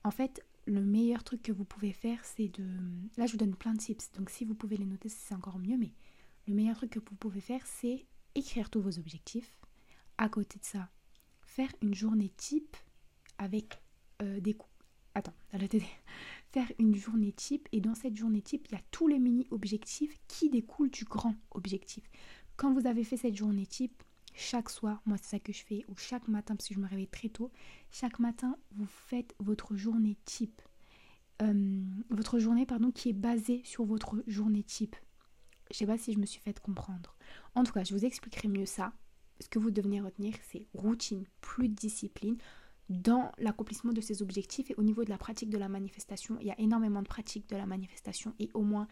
En 0.05 0.11
fait, 0.11 0.41
le 0.65 0.79
meilleur 0.79 1.25
truc 1.25 1.41
que 1.41 1.51
vous 1.51 1.65
pouvez 1.65 1.91
faire, 1.91 2.23
c'est 2.23 2.47
de... 2.47 2.63
Là, 3.17 3.25
je 3.25 3.33
vous 3.33 3.37
donne 3.37 3.55
plein 3.55 3.73
de 3.73 3.79
tips. 3.79 4.13
Donc 4.13 4.29
si 4.29 4.45
vous 4.45 4.55
pouvez 4.55 4.77
les 4.77 4.85
noter, 4.85 5.09
c'est 5.09 5.35
encore 5.35 5.59
mieux. 5.59 5.75
Mais 5.75 5.91
le 6.47 6.53
meilleur 6.53 6.77
truc 6.77 6.91
que 6.91 6.99
vous 6.99 7.15
pouvez 7.17 7.41
faire, 7.41 7.67
c'est 7.67 8.05
écrire 8.35 8.69
tous 8.69 8.81
vos 8.81 8.99
objectifs. 8.99 9.53
À 10.17 10.29
côté 10.29 10.59
de 10.59 10.65
ça, 10.65 10.89
faire 11.41 11.73
une 11.81 11.93
journée 11.93 12.29
type 12.37 12.77
avec 13.37 13.81
euh, 14.21 14.39
des. 14.39 14.55
Attends, 15.13 15.33
la 15.51 15.59
faire 16.51 16.71
une 16.79 16.95
journée 16.95 17.31
type 17.31 17.67
et 17.71 17.79
dans 17.79 17.95
cette 17.95 18.15
journée 18.15 18.41
type, 18.41 18.67
il 18.69 18.75
y 18.75 18.77
a 18.77 18.83
tous 18.91 19.07
les 19.07 19.19
mini-objectifs 19.19 20.19
qui 20.27 20.49
découlent 20.49 20.91
du 20.91 21.05
grand 21.05 21.35
objectif. 21.51 22.03
Quand 22.57 22.73
vous 22.73 22.87
avez 22.87 23.03
fait 23.03 23.17
cette 23.17 23.35
journée 23.35 23.65
type, 23.65 24.03
chaque 24.33 24.69
soir, 24.69 25.01
moi 25.05 25.17
c'est 25.17 25.29
ça 25.29 25.39
que 25.39 25.53
je 25.53 25.63
fais, 25.63 25.85
ou 25.87 25.95
chaque 25.95 26.27
matin, 26.27 26.55
parce 26.55 26.67
que 26.67 26.73
je 26.73 26.79
me 26.79 26.87
réveille 26.87 27.07
très 27.07 27.29
tôt, 27.29 27.51
chaque 27.89 28.19
matin, 28.19 28.57
vous 28.75 28.85
faites 28.85 29.33
votre 29.39 29.75
journée 29.75 30.17
type. 30.25 30.61
Euh, 31.41 31.83
votre 32.09 32.37
journée, 32.37 32.65
pardon, 32.65 32.91
qui 32.91 33.09
est 33.09 33.13
basée 33.13 33.61
sur 33.63 33.85
votre 33.85 34.23
journée 34.27 34.63
type. 34.63 34.95
Je 35.71 35.77
sais 35.77 35.87
pas 35.87 35.97
si 35.97 36.13
je 36.13 36.19
me 36.19 36.25
suis 36.25 36.41
fait 36.41 36.59
comprendre. 36.59 37.15
En 37.55 37.63
tout 37.63 37.71
cas, 37.71 37.83
je 37.83 37.93
vous 37.95 38.05
expliquerai 38.05 38.47
mieux 38.47 38.65
ça. 38.65 38.93
Ce 39.39 39.47
que 39.47 39.57
vous 39.57 39.71
devenez 39.71 40.01
retenir, 40.01 40.35
c'est 40.49 40.67
routine, 40.73 41.25
plus 41.39 41.69
de 41.69 41.73
discipline 41.73 42.37
dans 42.91 43.31
l'accomplissement 43.37 43.93
de 43.93 44.01
ces 44.01 44.21
objectifs 44.21 44.69
et 44.69 44.75
au 44.75 44.83
niveau 44.83 45.03
de 45.03 45.09
la 45.09 45.17
pratique 45.17 45.49
de 45.49 45.57
la 45.57 45.69
manifestation. 45.69 46.37
Il 46.41 46.47
y 46.47 46.51
a 46.51 46.59
énormément 46.59 47.01
de 47.01 47.07
pratiques 47.07 47.49
de 47.49 47.55
la 47.55 47.65
manifestation 47.65 48.35
et 48.37 48.49
au 48.53 48.61
moins, 48.61 48.87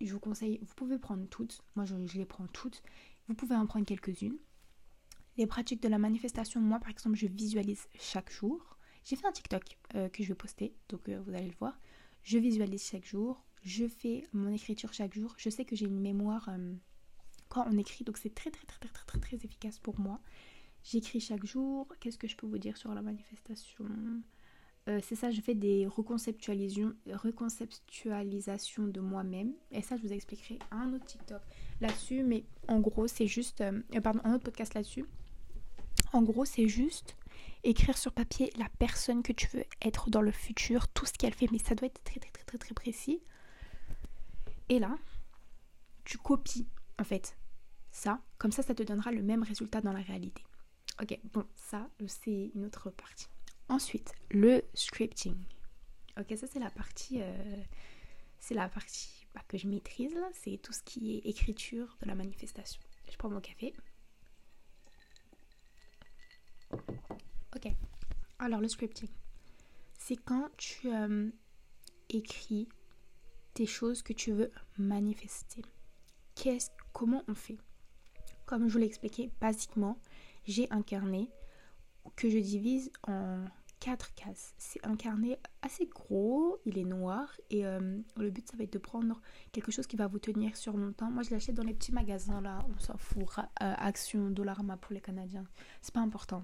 je 0.00 0.12
vous 0.12 0.20
conseille, 0.20 0.60
vous 0.62 0.74
pouvez 0.74 0.98
prendre 0.98 1.26
toutes. 1.28 1.62
Moi, 1.74 1.84
je, 1.84 1.96
les 2.16 2.24
prends 2.24 2.46
toutes. 2.46 2.82
Vous 3.28 3.34
pouvez 3.34 3.56
en 3.56 3.66
prendre 3.66 3.84
quelques-unes. 3.84 4.38
Les 5.36 5.46
pratiques 5.46 5.82
de 5.82 5.88
la 5.88 5.98
manifestation, 5.98 6.60
moi, 6.60 6.78
par 6.78 6.90
exemple, 6.90 7.16
je 7.16 7.26
visualise 7.26 7.88
chaque 7.98 8.30
jour. 8.30 8.78
J'ai 9.04 9.16
fait 9.16 9.26
un 9.26 9.32
TikTok 9.32 9.78
euh, 9.94 10.08
que 10.08 10.22
je 10.22 10.28
vais 10.28 10.34
poster, 10.34 10.74
donc 10.88 11.08
euh, 11.08 11.20
vous 11.20 11.34
allez 11.34 11.48
le 11.48 11.56
voir. 11.58 11.80
Je 12.22 12.38
visualise 12.38 12.84
chaque 12.84 13.04
jour. 13.04 13.44
Je 13.64 13.88
fais 13.88 14.26
mon 14.32 14.52
écriture 14.52 14.92
chaque 14.92 15.14
jour. 15.14 15.34
Je 15.38 15.50
sais 15.50 15.64
que 15.64 15.74
j'ai 15.74 15.86
une 15.86 16.00
mémoire 16.00 16.48
euh, 16.48 16.74
quand 17.48 17.66
on 17.66 17.76
écrit, 17.76 18.04
donc 18.04 18.18
c'est 18.18 18.34
très, 18.34 18.50
très, 18.50 18.66
très, 18.66 18.78
très, 18.78 19.04
très, 19.04 19.18
très 19.18 19.36
efficace 19.36 19.78
pour 19.78 19.98
moi. 19.98 20.20
J'écris 20.84 21.20
chaque 21.20 21.44
jour. 21.46 21.86
Qu'est-ce 22.00 22.18
que 22.18 22.26
je 22.26 22.36
peux 22.36 22.46
vous 22.46 22.58
dire 22.58 22.76
sur 22.76 22.92
la 22.94 23.02
manifestation? 23.02 23.86
Euh, 24.88 24.98
C'est 25.02 25.14
ça, 25.14 25.30
je 25.30 25.40
fais 25.40 25.54
des 25.54 25.86
reconceptualisations, 25.86 26.92
reconceptualisations 27.06 28.88
de 28.88 29.00
moi-même. 29.00 29.52
Et 29.70 29.80
ça, 29.82 29.96
je 29.96 30.02
vous 30.02 30.12
expliquerai 30.12 30.58
un 30.70 30.92
autre 30.92 31.04
TikTok 31.04 31.40
là-dessus. 31.80 32.24
Mais 32.24 32.44
en 32.68 32.80
gros, 32.80 33.06
c'est 33.06 33.28
juste... 33.28 33.60
Euh, 33.60 33.80
pardon, 34.02 34.20
un 34.24 34.34
autre 34.34 34.44
podcast 34.44 34.74
là-dessus. 34.74 35.04
En 36.12 36.22
gros, 36.22 36.44
c'est 36.44 36.68
juste 36.68 37.16
écrire 37.64 37.96
sur 37.96 38.12
papier 38.12 38.52
la 38.58 38.68
personne 38.78 39.22
que 39.22 39.32
tu 39.32 39.46
veux 39.48 39.64
être 39.82 40.10
dans 40.10 40.20
le 40.20 40.32
futur, 40.32 40.88
tout 40.88 41.06
ce 41.06 41.12
qu'elle 41.12 41.34
fait. 41.34 41.50
Mais 41.52 41.58
ça 41.58 41.76
doit 41.76 41.86
être 41.86 42.02
très, 42.02 42.18
très, 42.18 42.30
très, 42.30 42.44
très, 42.44 42.58
très 42.58 42.74
précis. 42.74 43.22
Et 44.68 44.80
là, 44.80 44.98
tu 46.04 46.18
copies, 46.18 46.66
en 46.98 47.04
fait, 47.04 47.36
ça. 47.92 48.20
Comme 48.38 48.50
ça, 48.50 48.62
ça 48.62 48.74
te 48.74 48.82
donnera 48.82 49.12
le 49.12 49.22
même 49.22 49.44
résultat 49.44 49.80
dans 49.80 49.92
la 49.92 50.00
réalité. 50.00 50.42
Ok, 51.00 51.18
bon, 51.32 51.46
ça, 51.56 51.88
c'est 52.06 52.50
une 52.54 52.64
autre 52.66 52.90
partie. 52.90 53.28
Ensuite, 53.68 54.12
le 54.30 54.62
scripting. 54.74 55.36
Ok, 56.18 56.36
ça 56.36 56.46
c'est 56.46 56.58
la 56.58 56.70
partie, 56.70 57.22
euh, 57.22 57.62
c'est 58.38 58.54
la 58.54 58.68
partie 58.68 59.26
bah, 59.34 59.40
que 59.48 59.56
je 59.56 59.66
maîtrise 59.66 60.14
là. 60.14 60.28
C'est 60.32 60.58
tout 60.58 60.72
ce 60.72 60.82
qui 60.82 61.16
est 61.16 61.28
écriture 61.28 61.96
de 62.02 62.06
la 62.06 62.14
manifestation. 62.14 62.82
Je 63.10 63.16
prends 63.16 63.30
mon 63.30 63.40
café. 63.40 63.72
Ok. 67.56 67.72
Alors 68.38 68.60
le 68.60 68.68
scripting, 68.68 69.08
c'est 69.98 70.16
quand 70.16 70.50
tu 70.56 70.92
euh, 70.92 71.30
écris 72.08 72.68
tes 73.54 73.66
choses 73.66 74.02
que 74.02 74.12
tu 74.12 74.32
veux 74.32 74.50
manifester. 74.78 75.62
Comment 76.92 77.22
on 77.28 77.34
fait? 77.34 77.58
Comme 78.46 78.68
je 78.68 78.72
vous 78.72 78.78
l'ai 78.78 78.86
expliqué, 78.86 79.30
basiquement, 79.40 79.98
j'ai 80.44 80.70
un 80.70 80.82
carnet 80.82 81.28
que 82.16 82.28
je 82.28 82.38
divise 82.38 82.90
en 83.06 83.44
quatre 83.82 84.14
cases. 84.14 84.54
C'est 84.58 84.84
un 84.86 84.94
carnet 84.94 85.40
assez 85.60 85.86
gros, 85.86 86.60
il 86.64 86.78
est 86.78 86.84
noir 86.84 87.28
et 87.50 87.66
euh, 87.66 87.98
le 88.16 88.30
but 88.30 88.48
ça 88.48 88.56
va 88.56 88.62
être 88.62 88.72
de 88.72 88.78
prendre 88.78 89.20
quelque 89.50 89.72
chose 89.72 89.88
qui 89.88 89.96
va 89.96 90.06
vous 90.06 90.20
tenir 90.20 90.56
sur 90.56 90.76
longtemps. 90.76 91.10
Moi 91.10 91.24
je 91.24 91.30
l'achète 91.30 91.56
dans 91.56 91.64
les 91.64 91.74
petits 91.74 91.90
magasins 91.90 92.40
là, 92.40 92.64
on 92.72 92.78
s'en 92.78 92.96
fout, 92.96 93.26
euh, 93.38 93.44
Action, 93.58 94.30
Dollarama 94.30 94.76
pour 94.76 94.92
les 94.92 95.00
Canadiens, 95.00 95.44
c'est 95.80 95.92
pas 95.92 96.00
important. 96.00 96.42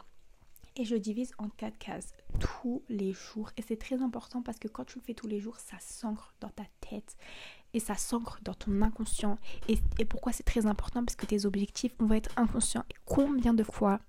Et 0.74 0.84
je 0.84 0.96
divise 0.96 1.32
en 1.38 1.48
quatre 1.48 1.78
cases 1.78 2.12
tous 2.40 2.82
les 2.88 3.12
jours 3.12 3.50
et 3.56 3.62
c'est 3.62 3.76
très 3.76 4.02
important 4.02 4.42
parce 4.42 4.58
que 4.58 4.66
quand 4.66 4.84
tu 4.84 4.98
le 4.98 5.04
fais 5.04 5.14
tous 5.14 5.28
les 5.28 5.38
jours, 5.38 5.58
ça 5.58 5.76
s'ancre 5.78 6.34
dans 6.40 6.50
ta 6.50 6.64
tête 6.80 7.16
et 7.74 7.80
ça 7.80 7.94
s'ancre 7.96 8.38
dans 8.42 8.54
ton 8.54 8.82
inconscient. 8.82 9.38
Et, 9.68 9.78
pourquoi 10.04 10.32
c'est 10.32 10.42
très 10.42 10.66
important? 10.66 11.04
Parce 11.04 11.16
que 11.16 11.26
tes 11.26 11.46
objectifs 11.46 11.94
vont 11.98 12.14
être 12.14 12.30
inconscients. 12.36 12.84
Et 12.90 12.94
combien 13.04 13.54
de 13.54 13.62
fois, 13.62 14.00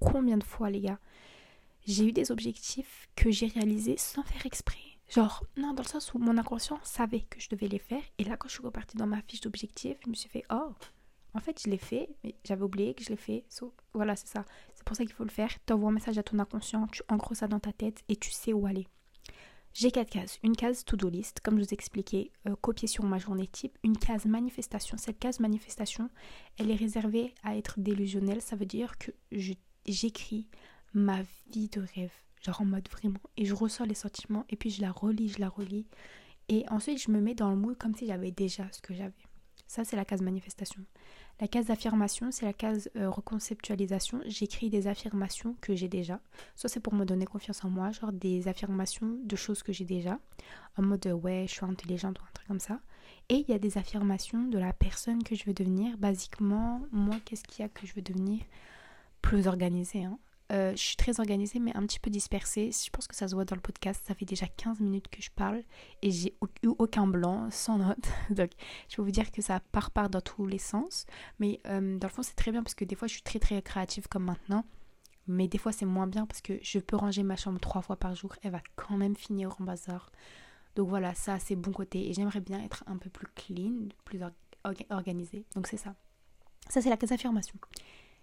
combien 0.00 0.38
de 0.38 0.44
fois 0.44 0.70
les 0.70 0.80
gars, 0.80 0.98
j'ai 1.86 2.06
eu 2.06 2.12
des 2.12 2.30
objectifs 2.30 3.08
que 3.14 3.30
j'ai 3.30 3.46
réalisés 3.46 3.96
sans 3.98 4.22
faire 4.22 4.46
exprès? 4.46 4.78
Genre, 5.10 5.44
non, 5.56 5.74
dans 5.74 5.82
le 5.82 5.88
sens 5.88 6.14
où 6.14 6.18
mon 6.18 6.38
inconscient 6.38 6.80
savait 6.82 7.20
que 7.20 7.38
je 7.40 7.48
devais 7.50 7.68
les 7.68 7.78
faire. 7.78 8.02
Et 8.18 8.24
là, 8.24 8.36
quand 8.36 8.48
je 8.48 8.54
suis 8.54 8.64
repartie 8.64 8.96
dans 8.96 9.06
ma 9.06 9.20
fiche 9.22 9.42
d'objectifs, 9.42 9.98
je 10.04 10.08
me 10.08 10.14
suis 10.14 10.30
fait, 10.30 10.44
oh, 10.50 10.72
en 11.34 11.40
fait, 11.40 11.60
je 11.62 11.68
l'ai 11.68 11.78
fait, 11.78 12.08
mais 12.22 12.34
j'avais 12.44 12.62
oublié 12.62 12.94
que 12.94 13.04
je 13.04 13.10
l'ai 13.10 13.16
fait. 13.16 13.44
voilà, 13.92 14.16
c'est 14.16 14.28
ça. 14.28 14.44
C'est 14.74 14.84
pour 14.84 14.96
ça 14.96 15.04
qu'il 15.04 15.12
faut 15.12 15.24
le 15.24 15.30
faire. 15.30 15.50
Tu 15.66 15.72
envoies 15.72 15.90
un 15.90 15.94
message 15.94 16.16
à 16.16 16.22
ton 16.22 16.38
inconscient, 16.38 16.86
tu 16.88 17.02
ancres 17.08 17.36
ça 17.36 17.48
dans 17.48 17.60
ta 17.60 17.72
tête 17.72 18.02
et 18.08 18.16
tu 18.16 18.30
sais 18.30 18.52
où 18.52 18.66
aller. 18.66 18.86
J'ai 19.74 19.90
quatre 19.90 20.10
cases. 20.10 20.38
Une 20.44 20.54
case 20.54 20.84
to-do 20.84 21.08
list, 21.08 21.40
comme 21.40 21.58
je 21.58 21.64
vous 21.64 21.74
expliquais, 21.74 22.30
euh, 22.48 22.54
copier 22.60 22.86
sur 22.86 23.04
ma 23.04 23.18
journée 23.18 23.48
type. 23.48 23.76
Une 23.82 23.98
case 23.98 24.24
manifestation. 24.24 24.96
Cette 24.96 25.18
case 25.18 25.40
manifestation, 25.40 26.10
elle 26.58 26.70
est 26.70 26.76
réservée 26.76 27.34
à 27.42 27.56
être 27.56 27.80
délusionnelle. 27.80 28.40
Ça 28.40 28.54
veut 28.54 28.66
dire 28.66 28.96
que 28.98 29.10
j'écris 29.86 30.48
ma 30.94 31.22
vie 31.50 31.68
de 31.68 31.80
rêve, 31.96 32.12
genre 32.40 32.60
en 32.60 32.66
mode 32.66 32.88
vraiment, 32.88 33.18
et 33.36 33.44
je 33.44 33.52
ressors 33.52 33.86
les 33.86 33.94
sentiments, 33.94 34.44
et 34.48 34.54
puis 34.54 34.70
je 34.70 34.80
la 34.80 34.92
relis, 34.92 35.30
je 35.30 35.40
la 35.40 35.48
relis, 35.48 35.86
et 36.48 36.64
ensuite 36.70 37.02
je 37.02 37.10
me 37.10 37.20
mets 37.20 37.34
dans 37.34 37.50
le 37.50 37.56
mood 37.56 37.76
comme 37.76 37.96
si 37.96 38.06
j'avais 38.06 38.30
déjà 38.30 38.70
ce 38.70 38.80
que 38.80 38.94
j'avais. 38.94 39.12
Ça, 39.66 39.84
c'est 39.84 39.96
la 39.96 40.04
case 40.04 40.22
manifestation. 40.22 40.84
La 41.40 41.48
case 41.48 41.70
affirmation, 41.70 42.30
c'est 42.30 42.46
la 42.46 42.52
case 42.52 42.90
euh, 42.96 43.10
reconceptualisation. 43.10 44.20
J'écris 44.24 44.70
des 44.70 44.86
affirmations 44.86 45.56
que 45.60 45.74
j'ai 45.74 45.88
déjà. 45.88 46.20
Soit 46.54 46.68
c'est 46.68 46.80
pour 46.80 46.94
me 46.94 47.04
donner 47.04 47.26
confiance 47.26 47.64
en 47.64 47.70
moi, 47.70 47.90
genre 47.90 48.12
des 48.12 48.46
affirmations 48.46 49.18
de 49.24 49.36
choses 49.36 49.62
que 49.64 49.72
j'ai 49.72 49.84
déjà, 49.84 50.20
en 50.76 50.82
mode 50.82 51.06
ouais, 51.06 51.46
je 51.48 51.54
suis 51.54 51.64
intelligente 51.64 52.20
ou 52.20 52.22
un 52.22 52.32
truc 52.32 52.46
comme 52.46 52.60
ça. 52.60 52.78
Et 53.28 53.36
il 53.36 53.48
y 53.48 53.54
a 53.54 53.58
des 53.58 53.78
affirmations 53.78 54.44
de 54.44 54.58
la 54.58 54.72
personne 54.72 55.24
que 55.24 55.34
je 55.34 55.44
veux 55.44 55.54
devenir. 55.54 55.96
Basiquement, 55.98 56.82
moi, 56.92 57.16
qu'est-ce 57.24 57.42
qu'il 57.44 57.62
y 57.62 57.66
a 57.66 57.68
que 57.68 57.86
je 57.86 57.94
veux 57.94 58.02
devenir? 58.02 58.40
Plus 59.20 59.48
organisée. 59.48 60.04
Hein. 60.04 60.18
Euh, 60.52 60.72
je 60.72 60.82
suis 60.82 60.96
très 60.96 61.20
organisée 61.20 61.58
mais 61.58 61.74
un 61.74 61.86
petit 61.86 61.98
peu 61.98 62.10
dispersée. 62.10 62.70
Je 62.72 62.90
pense 62.90 63.06
que 63.06 63.16
ça 63.16 63.28
se 63.28 63.34
voit 63.34 63.44
dans 63.44 63.56
le 63.56 63.62
podcast. 63.62 64.02
Ça 64.06 64.14
fait 64.14 64.24
déjà 64.24 64.46
15 64.46 64.80
minutes 64.80 65.08
que 65.08 65.22
je 65.22 65.30
parle 65.30 65.62
et 66.02 66.10
j'ai 66.10 66.36
eu 66.62 66.68
aucun 66.78 67.06
blanc, 67.06 67.48
sans 67.50 67.78
note. 67.78 68.06
Donc 68.30 68.50
je 68.88 68.96
peux 68.96 69.02
vous 69.02 69.10
dire 69.10 69.30
que 69.30 69.40
ça 69.40 69.60
part 69.72 69.90
part 69.90 70.10
dans 70.10 70.20
tous 70.20 70.46
les 70.46 70.58
sens. 70.58 71.06
Mais 71.38 71.60
euh, 71.66 71.98
dans 71.98 72.08
le 72.08 72.12
fond 72.12 72.22
c'est 72.22 72.36
très 72.36 72.52
bien 72.52 72.62
parce 72.62 72.74
que 72.74 72.84
des 72.84 72.94
fois 72.94 73.08
je 73.08 73.14
suis 73.14 73.22
très 73.22 73.38
très 73.38 73.60
créative 73.62 74.06
comme 74.08 74.24
maintenant. 74.24 74.64
Mais 75.26 75.48
des 75.48 75.58
fois 75.58 75.72
c'est 75.72 75.86
moins 75.86 76.06
bien 76.06 76.26
parce 76.26 76.42
que 76.42 76.58
je 76.62 76.78
peux 76.78 76.96
ranger 76.96 77.22
ma 77.22 77.36
chambre 77.36 77.58
trois 77.58 77.80
fois 77.80 77.96
par 77.96 78.14
jour. 78.14 78.34
Elle 78.42 78.52
va 78.52 78.60
quand 78.76 78.96
même 78.96 79.16
finir 79.16 79.56
en 79.58 79.64
bazar. 79.64 80.10
Donc 80.76 80.88
voilà, 80.88 81.14
ça 81.14 81.38
c'est 81.38 81.56
bon 81.56 81.72
côté. 81.72 82.10
Et 82.10 82.12
j'aimerais 82.12 82.40
bien 82.40 82.62
être 82.62 82.84
un 82.86 82.98
peu 82.98 83.08
plus 83.08 83.28
clean, 83.34 83.88
plus 84.04 84.20
organisée. 84.90 85.46
Donc 85.54 85.68
c'est 85.68 85.78
ça. 85.78 85.94
Ça 86.68 86.82
c'est 86.82 86.90
la 86.90 86.98
case 86.98 87.12
affirmation. 87.12 87.58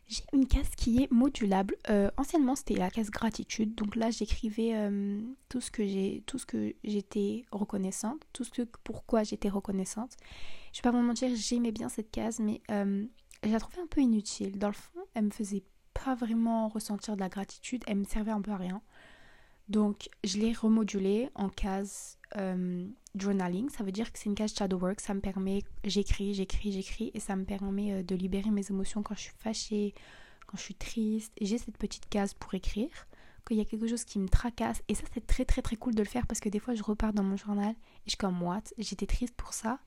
J'ai 0.07 0.23
une 0.33 0.45
case 0.45 0.69
qui 0.75 1.03
est 1.03 1.11
modulable. 1.11 1.75
Euh, 1.89 2.11
anciennement, 2.17 2.55
c'était 2.55 2.75
la 2.75 2.89
case 2.89 3.09
gratitude. 3.09 3.75
Donc 3.75 3.95
là, 3.95 4.11
j'écrivais 4.11 4.71
euh, 4.73 5.21
tout 5.47 5.61
ce 5.61 5.71
que 5.71 5.85
j'ai, 5.85 6.23
tout 6.25 6.37
ce 6.37 6.45
que 6.45 6.73
j'étais 6.83 7.45
reconnaissante, 7.51 8.21
tout 8.33 8.43
ce 8.43 8.51
que 8.51 8.63
pourquoi 8.83 9.23
j'étais 9.23 9.49
reconnaissante. 9.49 10.17
Je 10.73 10.79
vais 10.79 10.83
pas 10.83 10.91
vous 10.91 11.01
mentir, 11.03 11.29
j'aimais 11.33 11.71
bien 11.71 11.87
cette 11.87 12.11
case, 12.11 12.39
mais 12.39 12.61
euh, 12.71 13.05
je 13.43 13.49
la 13.49 13.59
trouvais 13.59 13.81
un 13.81 13.87
peu 13.87 14.01
inutile. 14.01 14.59
Dans 14.59 14.67
le 14.67 14.73
fond, 14.73 14.99
elle 15.13 15.25
me 15.25 15.31
faisait 15.31 15.63
pas 15.93 16.15
vraiment 16.15 16.67
ressentir 16.67 17.15
de 17.15 17.21
la 17.21 17.29
gratitude. 17.29 17.83
Elle 17.87 17.97
me 17.97 18.03
servait 18.03 18.31
un 18.31 18.41
peu 18.41 18.51
à 18.51 18.57
rien. 18.57 18.81
Donc, 19.71 20.09
je 20.25 20.37
l'ai 20.37 20.51
remodulée 20.51 21.29
en 21.33 21.47
case 21.47 22.17
euh, 22.35 22.85
journaling. 23.15 23.69
Ça 23.69 23.85
veut 23.85 23.93
dire 23.93 24.11
que 24.11 24.19
c'est 24.19 24.25
une 24.25 24.35
case 24.35 24.53
shadow 24.53 24.77
work. 24.77 24.99
Ça 24.99 25.13
me 25.13 25.21
permet, 25.21 25.63
j'écris, 25.85 26.33
j'écris, 26.33 26.73
j'écris 26.73 27.09
et 27.13 27.21
ça 27.21 27.37
me 27.37 27.45
permet 27.45 27.93
euh, 27.93 28.03
de 28.03 28.13
libérer 28.13 28.49
mes 28.49 28.69
émotions 28.69 29.01
quand 29.01 29.15
je 29.15 29.21
suis 29.21 29.33
fâchée, 29.39 29.93
quand 30.45 30.57
je 30.57 30.63
suis 30.63 30.75
triste. 30.75 31.31
J'ai 31.39 31.57
cette 31.57 31.77
petite 31.77 32.09
case 32.09 32.33
pour 32.33 32.53
écrire. 32.53 33.07
Qu'il 33.47 33.57
y 33.57 33.61
a 33.61 33.65
quelque 33.65 33.87
chose 33.87 34.03
qui 34.03 34.19
me 34.19 34.27
tracasse. 34.27 34.83
Et 34.89 34.93
ça, 34.93 35.03
c'est 35.13 35.25
très 35.25 35.45
très 35.45 35.61
très 35.61 35.77
cool 35.77 35.95
de 35.95 36.01
le 36.01 36.07
faire 36.07 36.27
parce 36.27 36.41
que 36.41 36.49
des 36.49 36.59
fois, 36.59 36.75
je 36.75 36.83
repars 36.83 37.13
dans 37.13 37.23
mon 37.23 37.37
journal 37.37 37.71
et 37.71 38.07
je 38.07 38.11
suis 38.11 38.17
comme, 38.17 38.43
what? 38.43 38.63
J'étais 38.77 39.07
triste 39.07 39.35
pour 39.35 39.53
ça. 39.53 39.79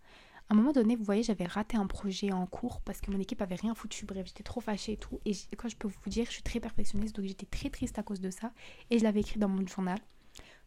À 0.50 0.54
un 0.54 0.56
moment 0.56 0.72
donné, 0.72 0.94
vous 0.94 1.04
voyez, 1.04 1.22
j'avais 1.22 1.46
raté 1.46 1.76
un 1.76 1.86
projet 1.86 2.30
en 2.30 2.46
cours 2.46 2.80
parce 2.82 3.00
que 3.00 3.10
mon 3.10 3.18
équipe 3.18 3.40
avait 3.40 3.54
rien 3.54 3.74
foutu. 3.74 4.04
Bref, 4.04 4.26
j'étais 4.26 4.42
trop 4.42 4.60
fâchée 4.60 4.92
et 4.92 4.96
tout. 4.98 5.18
Et 5.24 5.32
quand 5.56 5.68
je 5.68 5.76
peux 5.76 5.88
vous 5.88 6.10
dire, 6.10 6.26
je 6.26 6.32
suis 6.32 6.42
très 6.42 6.60
perfectionniste, 6.60 7.16
donc 7.16 7.24
j'étais 7.24 7.46
très 7.46 7.70
triste 7.70 7.98
à 7.98 8.02
cause 8.02 8.20
de 8.20 8.30
ça. 8.30 8.52
Et 8.90 8.98
je 8.98 9.04
l'avais 9.04 9.20
écrit 9.20 9.38
dans 9.38 9.48
mon 9.48 9.66
journal. 9.66 9.98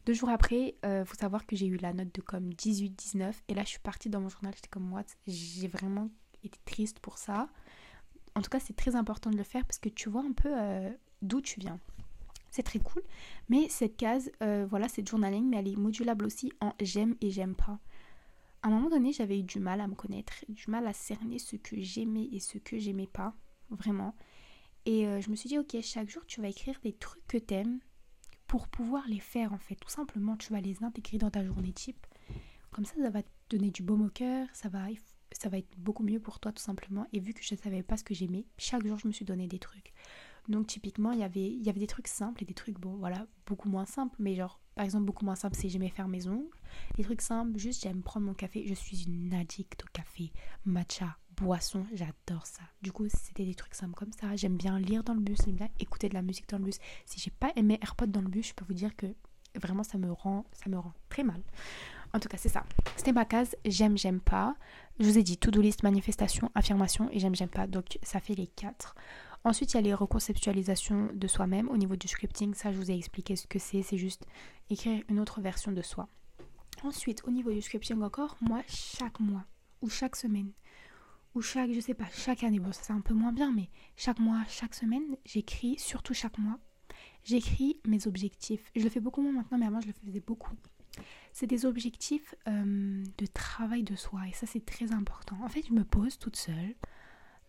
Deux 0.08 0.14
jours 0.14 0.30
après, 0.30 0.76
il 0.82 0.88
euh, 0.88 1.06
faut 1.06 1.16
savoir 1.16 1.46
que 1.46 1.56
j'ai 1.56 1.68
eu 1.68 1.78
la 1.78 1.94
note 1.94 2.14
de 2.16 2.22
comme 2.22 2.50
18-19. 2.50 3.34
Et 3.50 3.54
là, 3.54 3.64
je 3.64 3.70
suis 3.70 3.80
partie 3.80 4.10
dans 4.10 4.22
mon 4.22 4.30
journal, 4.30 4.54
j'étais 4.56 4.70
comme, 4.70 4.92
what? 4.92 5.04
J'ai 5.28 5.68
vraiment 5.68 6.10
été 6.44 6.58
triste 6.66 7.00
pour 7.00 7.18
ça. 7.18 7.50
En 8.34 8.42
tout 8.42 8.50
cas, 8.50 8.60
c'est 8.60 8.76
très 8.76 8.96
important 8.96 9.30
de 9.30 9.38
le 9.38 9.44
faire 9.44 9.66
parce 9.66 9.80
que 9.80 9.90
tu 9.90 10.10
vois 10.10 10.22
un 10.22 10.32
peu 10.32 10.50
euh, 10.52 10.90
d'où 11.22 11.42
tu 11.42 11.60
viens. 11.60 11.80
C'est 12.50 12.64
très 12.64 12.80
cool. 12.80 13.04
Mais 13.50 13.68
cette 13.70 13.98
case, 13.98 14.32
euh, 14.42 14.66
voilà, 14.68 14.88
c'est 14.88 15.08
journaling, 15.08 15.48
mais 15.48 15.58
elle 15.58 15.68
est 15.68 15.76
modulable 15.76 16.26
aussi 16.26 16.52
en 16.62 16.74
j'aime 16.82 17.16
et 17.22 17.30
j'aime 17.30 17.54
pas 17.54 17.78
à 18.62 18.68
un 18.68 18.72
moment 18.72 18.90
donné, 18.90 19.14
j'avais 19.14 19.40
eu 19.40 19.44
du 19.44 19.60
mal 19.60 19.82
à 19.82 19.88
me 19.88 19.96
connaître, 19.96 20.34
du 20.50 20.66
mal 20.68 20.88
à 20.88 20.94
cerner 20.94 21.40
ce 21.40 21.56
que 21.56 21.80
j'aimais 21.80 22.28
et 22.32 22.40
ce 22.40 22.58
que 22.58 22.78
j'aimais 22.78 23.08
pas, 23.08 23.36
vraiment. 23.70 24.16
Et 24.86 25.06
euh, 25.08 25.22
je 25.22 25.30
me 25.30 25.36
suis 25.36 25.50
dit, 25.50 25.60
ok, 25.60 25.78
chaque 25.82 26.10
jour, 26.10 26.26
tu 26.26 26.42
vas 26.42 26.48
écrire 26.48 26.80
des 26.84 26.94
trucs 26.94 27.26
que 27.28 27.38
t'aimes 27.38 27.80
pour 28.48 28.68
pouvoir 28.68 29.06
les 29.08 29.20
faire, 29.20 29.54
en 29.54 29.58
fait. 29.58 29.76
Tout 29.76 29.90
simplement, 29.90 30.38
tu 30.38 30.54
vas 30.54 30.62
les 30.62 30.84
intégrer 30.84 31.18
dans 31.18 31.30
ta 31.30 31.44
journée 31.44 31.74
type. 31.74 32.06
Comme 32.72 32.86
ça, 32.86 32.96
ça 33.02 33.10
va 33.10 33.24
te 33.24 33.30
donner 33.50 33.72
du 33.72 33.84
baume 33.84 34.06
au 34.06 34.12
ça 34.54 34.70
va, 34.70 34.86
ça 35.32 35.50
va 35.50 35.58
être 35.58 35.78
beaucoup 35.78 36.04
mieux 36.04 36.20
pour 36.20 36.40
toi, 36.40 36.52
tout 36.52 36.64
simplement. 36.64 37.06
Et 37.14 37.20
vu 37.20 37.34
que 37.34 37.44
je 37.44 37.54
ne 37.54 37.60
savais 37.60 37.84
pas 37.84 37.98
ce 37.98 38.04
que 38.04 38.14
j'aimais, 38.14 38.46
chaque 38.58 38.86
jour, 38.86 38.98
je 38.98 39.08
me 39.08 39.12
suis 39.14 39.26
donné 39.26 39.48
des 39.48 39.60
trucs. 39.60 39.94
Donc 40.48 40.68
typiquement, 40.68 41.12
il 41.12 41.20
y 41.20 41.24
avait, 41.24 41.52
il 41.52 41.64
y 41.64 41.70
avait 41.70 41.80
des 41.80 41.88
trucs 41.88 42.08
simples 42.08 42.44
et 42.44 42.46
des 42.46 42.54
trucs, 42.54 42.80
bon, 42.80 42.96
voilà, 42.96 43.28
beaucoup 43.46 43.70
moins 43.70 43.86
simples. 43.86 44.16
Mais 44.20 44.36
genre, 44.36 44.62
par 44.78 44.86
exemple, 44.86 45.06
beaucoup 45.06 45.26
moins 45.26 45.36
simple, 45.36 45.56
c'est 45.56 45.70
j'aimais 45.70 45.90
faire 45.90 46.08
mes 46.08 46.28
ongles. 46.28 46.46
Les 47.00 47.04
trucs 47.04 47.22
simples, 47.22 47.58
juste 47.58 47.82
j'aime 47.82 48.04
prendre 48.04 48.28
mon 48.28 48.36
café. 48.36 48.64
Je 48.68 48.76
suis 48.76 49.06
une 49.06 49.34
addict 49.34 49.84
au 49.84 49.88
café, 49.92 50.32
matcha, 50.66 51.18
boisson, 51.36 51.84
j'adore 51.94 52.46
ça. 52.46 52.62
Du 52.84 52.92
coup, 52.92 53.08
c'était 53.10 53.44
des 53.44 53.56
trucs 53.56 53.74
simples 53.74 53.96
comme 53.96 54.12
ça. 54.12 54.36
J'aime 54.36 54.56
bien 54.56 54.80
lire 54.80 55.04
dans 55.04 55.16
le 55.16 55.20
bus, 55.20 55.40
j'aime 55.44 55.56
bien 55.56 55.70
écouter 55.80 56.10
de 56.10 56.14
la 56.14 56.22
musique 56.22 56.48
dans 56.48 56.60
le 56.60 56.66
bus. 56.66 56.78
Si 57.08 57.20
j'ai 57.20 57.32
pas 57.32 57.52
aimé 57.56 57.80
AirPod 57.82 58.12
dans 58.12 58.22
le 58.22 58.28
bus, 58.28 58.50
je 58.50 58.54
peux 58.54 58.66
vous 58.66 58.76
dire 58.76 58.96
que 58.96 59.08
vraiment 59.60 59.82
ça 59.82 59.98
me 59.98 60.12
rend, 60.12 60.46
ça 60.52 60.70
me 60.70 60.78
rend 60.78 60.94
très 61.10 61.24
mal. 61.24 61.42
En 62.14 62.20
tout 62.20 62.30
cas, 62.30 62.38
c'est 62.38 62.48
ça. 62.48 62.64
C'était 62.96 63.14
ma 63.14 63.26
case 63.26 63.56
j'aime, 63.66 63.98
j'aime 63.98 64.22
pas. 64.22 64.56
Je 65.00 65.06
vous 65.06 65.18
ai 65.18 65.24
dit 65.24 65.38
to-do 65.38 65.60
list, 65.60 65.82
manifestation, 65.82 66.52
affirmation 66.54 67.10
et 67.12 67.18
j'aime, 67.18 67.34
j'aime 67.34 67.50
pas. 67.50 67.66
Donc 67.66 67.98
ça 68.04 68.20
fait 68.20 68.36
les 68.36 68.48
quatre. 68.48 68.94
Ensuite, 69.48 69.72
il 69.72 69.76
y 69.76 69.80
a 69.80 69.82
les 69.82 69.94
reconceptualisations 69.94 71.08
de 71.14 71.26
soi-même. 71.26 71.70
Au 71.70 71.78
niveau 71.78 71.96
du 71.96 72.10
scripting, 72.10 72.54
ça, 72.54 72.74
je 72.74 72.78
vous 72.78 72.92
ai 72.92 72.96
expliqué 72.98 73.38
ce 73.38 73.48
que 73.48 73.60
c'est. 73.60 73.82
C'est 73.82 73.98
juste 73.98 74.26
écrire 74.70 75.02
une 75.08 75.22
autre 75.22 75.40
version 75.40 75.72
de 75.72 75.82
soi. 75.82 76.10
Ensuite, 76.84 77.24
au 77.26 77.32
niveau 77.32 77.54
du 77.54 77.62
scripting 77.62 78.02
encore, 78.02 78.36
moi, 78.42 78.62
chaque 78.68 79.22
mois 79.22 79.46
ou 79.82 79.90
chaque 79.90 80.18
semaine 80.18 80.52
ou 81.34 81.42
chaque, 81.42 81.72
je 81.72 81.80
sais 81.80 81.94
pas, 81.94 82.10
chaque 82.14 82.44
année, 82.44 82.60
bon, 82.60 82.74
ça 82.74 82.82
c'est 82.84 82.92
un 82.92 83.00
peu 83.00 83.14
moins 83.14 83.32
bien, 83.32 83.54
mais 83.54 83.70
chaque 83.96 84.20
mois, 84.20 84.44
chaque 84.50 84.76
semaine, 84.76 85.16
j'écris, 85.24 85.80
surtout 85.80 86.14
chaque 86.14 86.38
mois, 86.40 86.60
j'écris 87.24 87.80
mes 87.88 88.06
objectifs. 88.06 88.70
Je 88.76 88.84
le 88.84 88.90
fais 88.90 89.00
beaucoup 89.00 89.22
moins 89.22 89.32
maintenant, 89.32 89.60
mais 89.60 89.68
avant, 89.68 89.80
je 89.80 89.88
le 89.88 89.94
faisais 89.94 90.20
beaucoup. 90.20 90.56
C'est 91.32 91.48
des 91.48 91.66
objectifs 91.66 92.36
euh, 92.50 93.02
de 93.18 93.26
travail 93.28 93.84
de 93.84 93.96
soi 93.96 94.28
et 94.28 94.34
ça, 94.34 94.46
c'est 94.46 94.66
très 94.66 94.92
important. 94.92 95.38
En 95.42 95.48
fait, 95.48 95.66
je 95.66 95.74
me 95.74 95.86
pose 95.86 96.20
toute 96.20 96.36
seule 96.36 96.76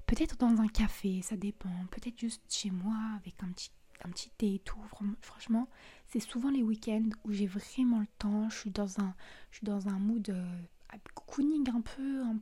Peut-être 0.08 0.38
dans 0.38 0.62
un 0.62 0.68
café, 0.68 1.20
ça 1.20 1.36
dépend. 1.36 1.68
Peut-être 1.90 2.18
juste 2.18 2.42
chez 2.48 2.70
moi 2.70 2.96
avec 3.20 3.34
un 3.42 3.48
petit, 3.48 3.70
un 4.02 4.08
petit 4.08 4.30
thé 4.38 4.54
et 4.54 4.58
tout. 4.58 4.80
Franchement, 5.20 5.68
c'est 6.06 6.18
souvent 6.18 6.50
les 6.50 6.62
week-ends 6.62 7.10
où 7.24 7.32
j'ai 7.32 7.46
vraiment 7.46 8.00
le 8.00 8.06
temps. 8.18 8.48
Je 8.48 8.56
suis 8.56 8.70
dans 8.70 9.00
un, 9.00 9.14
je 9.50 9.58
suis 9.58 9.66
dans 9.66 9.86
un 9.86 9.98
mood 9.98 10.30
euh, 10.30 10.62
un 10.88 11.80
peu, 11.82 12.22
où 12.24 12.40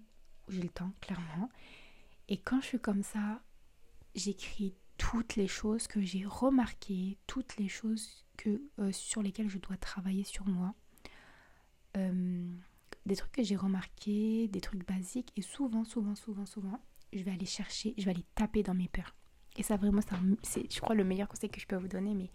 j'ai 0.48 0.62
le 0.62 0.68
temps, 0.68 0.92
clairement. 1.00 1.50
Et 2.28 2.36
quand 2.38 2.60
je 2.60 2.66
suis 2.66 2.78
comme 2.78 3.02
ça, 3.02 3.42
j'écris 4.14 4.76
toutes 4.96 5.34
les 5.34 5.48
choses 5.48 5.88
que 5.88 6.00
j'ai 6.00 6.24
remarquées, 6.24 7.18
toutes 7.26 7.56
les 7.56 7.68
choses 7.68 8.24
que, 8.36 8.62
euh, 8.78 8.92
sur 8.92 9.22
lesquelles 9.22 9.50
je 9.50 9.58
dois 9.58 9.76
travailler 9.76 10.22
sur 10.22 10.46
moi. 10.46 10.72
Des 13.06 13.16
trucs 13.16 13.32
que 13.32 13.42
j'ai 13.42 13.56
remarqués, 13.56 14.46
des 14.46 14.60
trucs 14.60 14.86
basiques. 14.86 15.32
Et 15.34 15.42
souvent, 15.42 15.84
souvent, 15.84 16.14
souvent, 16.14 16.46
souvent, 16.46 16.80
je 17.16 17.24
vais 17.24 17.32
aller 17.32 17.46
chercher, 17.46 17.94
je 17.98 18.04
vais 18.04 18.10
aller 18.12 18.26
taper 18.34 18.62
dans 18.62 18.74
mes 18.74 18.88
peurs. 18.88 19.14
Et 19.56 19.62
ça, 19.62 19.76
vraiment, 19.76 20.02
c'est, 20.42 20.70
je 20.70 20.80
crois, 20.80 20.94
le 20.94 21.04
meilleur 21.04 21.28
conseil 21.28 21.50
que 21.50 21.60
je 21.60 21.66
peux 21.66 21.76
vous 21.76 21.88
donner, 21.88 22.14
mais 22.14 22.30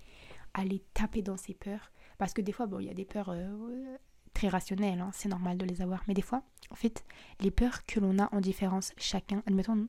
aller 0.54 0.84
taper 0.94 1.22
dans 1.22 1.38
ces 1.38 1.54
peurs. 1.54 1.91
Parce 2.17 2.34
que 2.34 2.41
des 2.41 2.52
fois, 2.52 2.65
bon, 2.65 2.80
il 2.80 2.88
y 2.88 2.89
a 2.89 2.94
des 2.94 3.06
peurs 3.06 3.30
euh, 3.30 3.98
très 4.34 4.48
rationnelles, 4.48 5.00
hein, 5.00 5.12
c'est 5.13 5.30
normal 5.30 5.58
de 5.58 5.65
les 5.65 5.82
avoir. 5.82 6.04
Mais 6.08 6.13
des 6.13 6.22
fois, 6.22 6.44
en 6.72 6.76
fait, 6.76 7.06
les 7.39 7.52
peurs 7.52 7.86
que 7.86 8.00
l'on 8.00 8.17
a 8.20 8.34
en 8.34 8.41
différence, 8.41 8.94
chacun, 8.98 9.44
admettons, 9.48 9.88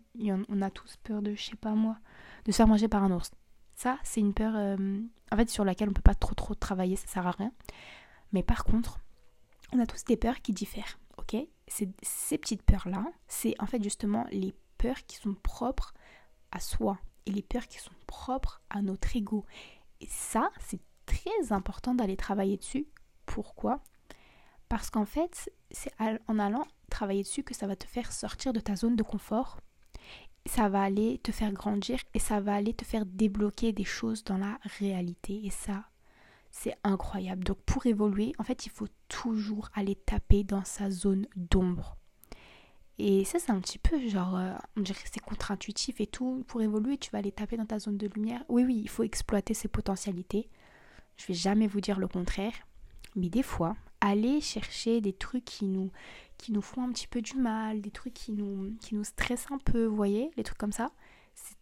on 0.49 0.63
a 0.63 0.71
tous 0.71 0.97
peur 1.03 1.23
de, 1.23 1.35
je 1.35 1.43
sais 1.43 1.57
pas 1.57 1.75
moi, 1.75 1.99
de 2.45 2.53
se 2.53 2.57
faire 2.57 2.69
manger 2.69 2.89
par 2.89 3.03
un 3.03 3.11
ours. 3.11 3.31
Ça, 3.75 3.99
c'est 4.03 4.21
une 4.21 4.35
peur, 4.35 4.55
euh, 4.57 5.01
en 5.31 5.37
fait, 5.37 5.49
sur 5.49 5.65
laquelle 5.65 5.89
on 5.89 5.93
peut 5.93 6.03
pas 6.03 6.15
trop 6.15 6.35
trop 6.35 6.55
travailler, 6.55 6.97
ça 6.97 7.07
sert 7.07 7.27
à 7.27 7.33
rien. 7.33 7.53
Mais 8.33 8.43
par 8.43 8.65
contre, 8.65 9.01
on 9.73 9.79
a 9.79 9.87
tous 9.87 10.05
des 10.05 10.17
peurs 10.17 10.41
qui 10.43 10.53
diffèrent, 10.53 10.99
ok? 11.17 11.37
Ces 11.69 12.39
petites 12.39 12.63
peurs-là, 12.63 13.07
c'est 13.29 13.55
en 13.59 13.67
fait 13.67 13.83
justement 13.83 14.27
les 14.31 14.55
peurs 14.83 15.07
qui 15.07 15.17
sont 15.17 15.35
propres 15.35 15.95
à 16.51 16.59
soi 16.59 16.99
et 17.27 17.31
les 17.31 17.43
peurs 17.43 17.69
qui 17.69 17.79
sont 17.79 17.95
propres 18.09 18.61
à 18.69 18.83
notre 18.83 19.15
ego. 19.15 19.47
Et 20.01 20.09
ça, 20.09 20.51
c'est 20.59 20.81
très 21.07 21.53
important 21.53 21.95
d'aller 21.95 22.17
travailler 22.17 22.57
dessus. 22.57 22.89
Pourquoi? 23.25 23.81
Parce 24.69 24.91
qu'en 24.91 25.05
fait, 25.05 25.53
c'est 25.71 25.93
en 26.27 26.39
allant 26.41 26.67
travailler 26.91 27.23
dessus 27.23 27.45
que 27.45 27.55
ça 27.55 27.69
va 27.69 27.77
te 27.77 27.87
faire 27.87 28.11
sortir 28.11 28.53
de 28.53 28.59
ta 28.59 28.75
zone 28.75 28.97
de 28.97 29.05
confort. 29.05 29.61
Ça 30.47 30.69
va 30.69 30.83
aller 30.83 31.19
te 31.19 31.31
faire 31.31 31.53
grandir 31.53 32.01
et 32.13 32.19
ça 32.19 32.41
va 32.41 32.55
aller 32.55 32.75
te 32.75 32.85
faire 32.85 33.07
débloquer 33.07 33.73
des 33.73 33.85
choses 33.85 34.25
dans 34.25 34.39
la 34.39 34.59
réalité. 34.81 35.47
Et 35.47 35.51
ça, 35.51 35.85
c'est 36.51 36.77
incroyable. 36.83 37.45
Donc 37.45 37.59
pour 37.59 37.87
évoluer, 37.87 38.33
en 38.39 38.43
fait, 38.43 38.67
il 38.67 38.71
faut 38.73 38.89
toujours 39.07 39.69
aller 39.75 39.95
taper 39.95 40.43
dans 40.43 40.65
sa 40.65 40.91
zone 40.91 41.29
d'ombre. 41.37 41.99
Et 42.99 43.25
ça, 43.25 43.39
c'est 43.39 43.51
un 43.51 43.61
petit 43.61 43.79
peu 43.79 43.99
genre, 44.09 44.37
euh, 44.37 44.53
on 44.77 44.81
dirait 44.81 45.03
que 45.03 45.09
c'est 45.13 45.21
contre-intuitif 45.21 46.01
et 46.01 46.07
tout. 46.07 46.45
Pour 46.47 46.63
évoluer, 46.63 46.99
tu 46.99 47.11
vas 47.11 47.19
aller 47.19 47.33
taper 47.33 47.57
dans 47.57 47.67
ta 47.67 47.79
zone 47.79 47.97
de 47.97 48.07
lumière. 48.07 48.45
Oui, 48.49 48.65
oui, 48.65 48.81
il 48.83 48.89
faut 48.89 49.03
exploiter 49.03 49.55
ses 49.55 49.69
potentialités. 49.69 50.49
Je 51.17 51.27
vais 51.27 51.35
jamais 51.35 51.67
vous 51.67 51.81
dire 51.81 51.99
le 51.99 52.09
contraire. 52.09 52.55
Mais 53.17 53.29
des 53.29 53.43
fois, 53.43 53.77
aller 54.01 54.41
chercher 54.41 55.01
des 55.01 55.13
trucs 55.13 55.45
qui 55.45 55.67
nous, 55.67 55.91
qui 56.39 56.53
nous 56.53 56.63
font 56.63 56.83
un 56.83 56.93
petit 56.93 57.07
peu 57.07 57.23
du 57.23 57.37
mal, 57.37 57.81
des 57.81 57.91
trucs 57.91 58.15
qui 58.15 58.33
nous, 58.33 58.75
qui 58.81 58.95
nous 58.95 59.05
stressent 59.05 59.51
un 59.51 59.59
peu, 59.59 59.85
vous 59.85 59.97
voyez, 59.97 60.31
les 60.37 60.43
trucs 60.43 60.59
comme 60.59 60.73
ça, 60.73 60.91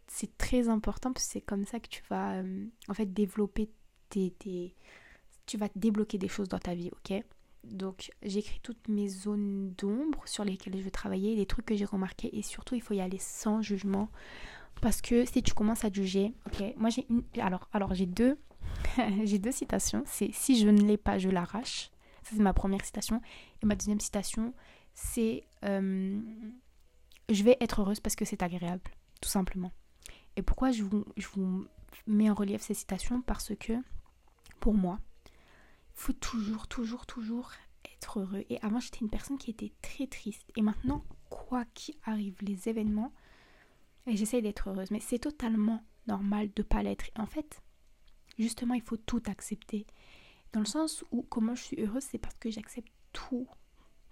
c'est 0.06 0.36
très 0.38 0.68
important 0.68 1.12
parce 1.12 1.26
que 1.26 1.32
c'est 1.32 1.40
comme 1.40 1.64
ça 1.64 1.80
que 1.80 1.88
tu 1.88 2.02
vas 2.08 2.34
euh, 2.34 2.66
en 2.88 2.94
fait 2.94 3.12
développer 3.12 3.70
tes, 4.08 4.34
Tu 5.46 5.56
vas 5.56 5.68
débloquer 5.76 6.18
des 6.18 6.28
choses 6.28 6.48
dans 6.48 6.58
ta 6.58 6.74
vie, 6.74 6.90
ok? 6.92 7.22
Donc 7.64 8.10
j'écris 8.22 8.60
toutes 8.62 8.88
mes 8.88 9.08
zones 9.08 9.72
d'ombre 9.76 10.22
sur 10.26 10.44
lesquelles 10.44 10.76
je 10.76 10.82
veux 10.82 10.90
travailler, 10.90 11.34
les 11.36 11.46
trucs 11.46 11.66
que 11.66 11.76
j'ai 11.76 11.84
remarqués 11.84 12.36
et 12.36 12.42
surtout 12.42 12.74
il 12.74 12.82
faut 12.82 12.94
y 12.94 13.00
aller 13.00 13.18
sans 13.18 13.62
jugement 13.62 14.08
parce 14.80 15.02
que 15.02 15.24
si 15.26 15.42
tu 15.42 15.52
commences 15.52 15.84
à 15.84 15.92
juger, 15.92 16.32
ok, 16.46 16.74
moi 16.76 16.88
j'ai 16.90 17.06
alors 17.38 17.68
alors 17.72 17.94
j'ai 17.94 18.06
deux, 18.06 18.38
j'ai 19.24 19.38
deux 19.38 19.52
citations. 19.52 20.02
C'est 20.06 20.30
si 20.32 20.58
je 20.58 20.68
ne 20.68 20.80
l'ai 20.82 20.96
pas, 20.96 21.18
je 21.18 21.28
l'arrache. 21.28 21.90
Ça 22.22 22.30
c'est 22.36 22.42
ma 22.42 22.54
première 22.54 22.84
citation 22.84 23.20
et 23.62 23.66
ma 23.66 23.74
deuxième 23.74 24.00
citation 24.00 24.54
c'est 24.94 25.44
euh, 25.64 26.20
je 27.28 27.42
vais 27.42 27.56
être 27.60 27.80
heureuse 27.80 28.00
parce 28.00 28.16
que 28.16 28.24
c'est 28.24 28.42
agréable, 28.42 28.90
tout 29.20 29.28
simplement. 29.28 29.72
Et 30.36 30.42
pourquoi 30.42 30.70
je 30.70 30.82
vous, 30.82 31.04
je 31.16 31.26
vous 31.34 31.66
mets 32.06 32.30
en 32.30 32.34
relief 32.34 32.62
ces 32.62 32.74
citations? 32.74 33.22
Parce 33.22 33.54
que 33.54 33.74
pour 34.60 34.74
moi, 34.74 34.98
faut 36.00 36.12
toujours, 36.14 36.66
toujours, 36.66 37.04
toujours 37.04 37.52
être 37.94 38.20
heureux. 38.20 38.44
Et 38.48 38.58
avant, 38.62 38.80
j'étais 38.80 39.00
une 39.00 39.10
personne 39.10 39.36
qui 39.36 39.50
était 39.50 39.72
très 39.82 40.06
triste. 40.06 40.50
Et 40.56 40.62
maintenant, 40.62 41.04
quoi 41.28 41.66
qu'il 41.74 41.94
arrive, 42.04 42.36
les 42.40 42.70
événements, 42.70 43.12
et 44.06 44.16
j'essaye 44.16 44.40
d'être 44.40 44.70
heureuse. 44.70 44.90
Mais 44.90 45.00
c'est 45.00 45.18
totalement 45.18 45.84
normal 46.06 46.50
de 46.56 46.62
pas 46.62 46.82
l'être. 46.82 47.04
En 47.16 47.26
fait, 47.26 47.60
justement, 48.38 48.72
il 48.72 48.80
faut 48.80 48.96
tout 48.96 49.22
accepter. 49.26 49.86
Dans 50.54 50.60
le 50.60 50.66
sens 50.66 51.04
où, 51.10 51.22
comment 51.22 51.54
je 51.54 51.64
suis 51.64 51.80
heureuse, 51.82 52.04
c'est 52.04 52.18
parce 52.18 52.38
que 52.38 52.50
j'accepte 52.50 52.90
tout, 53.12 53.46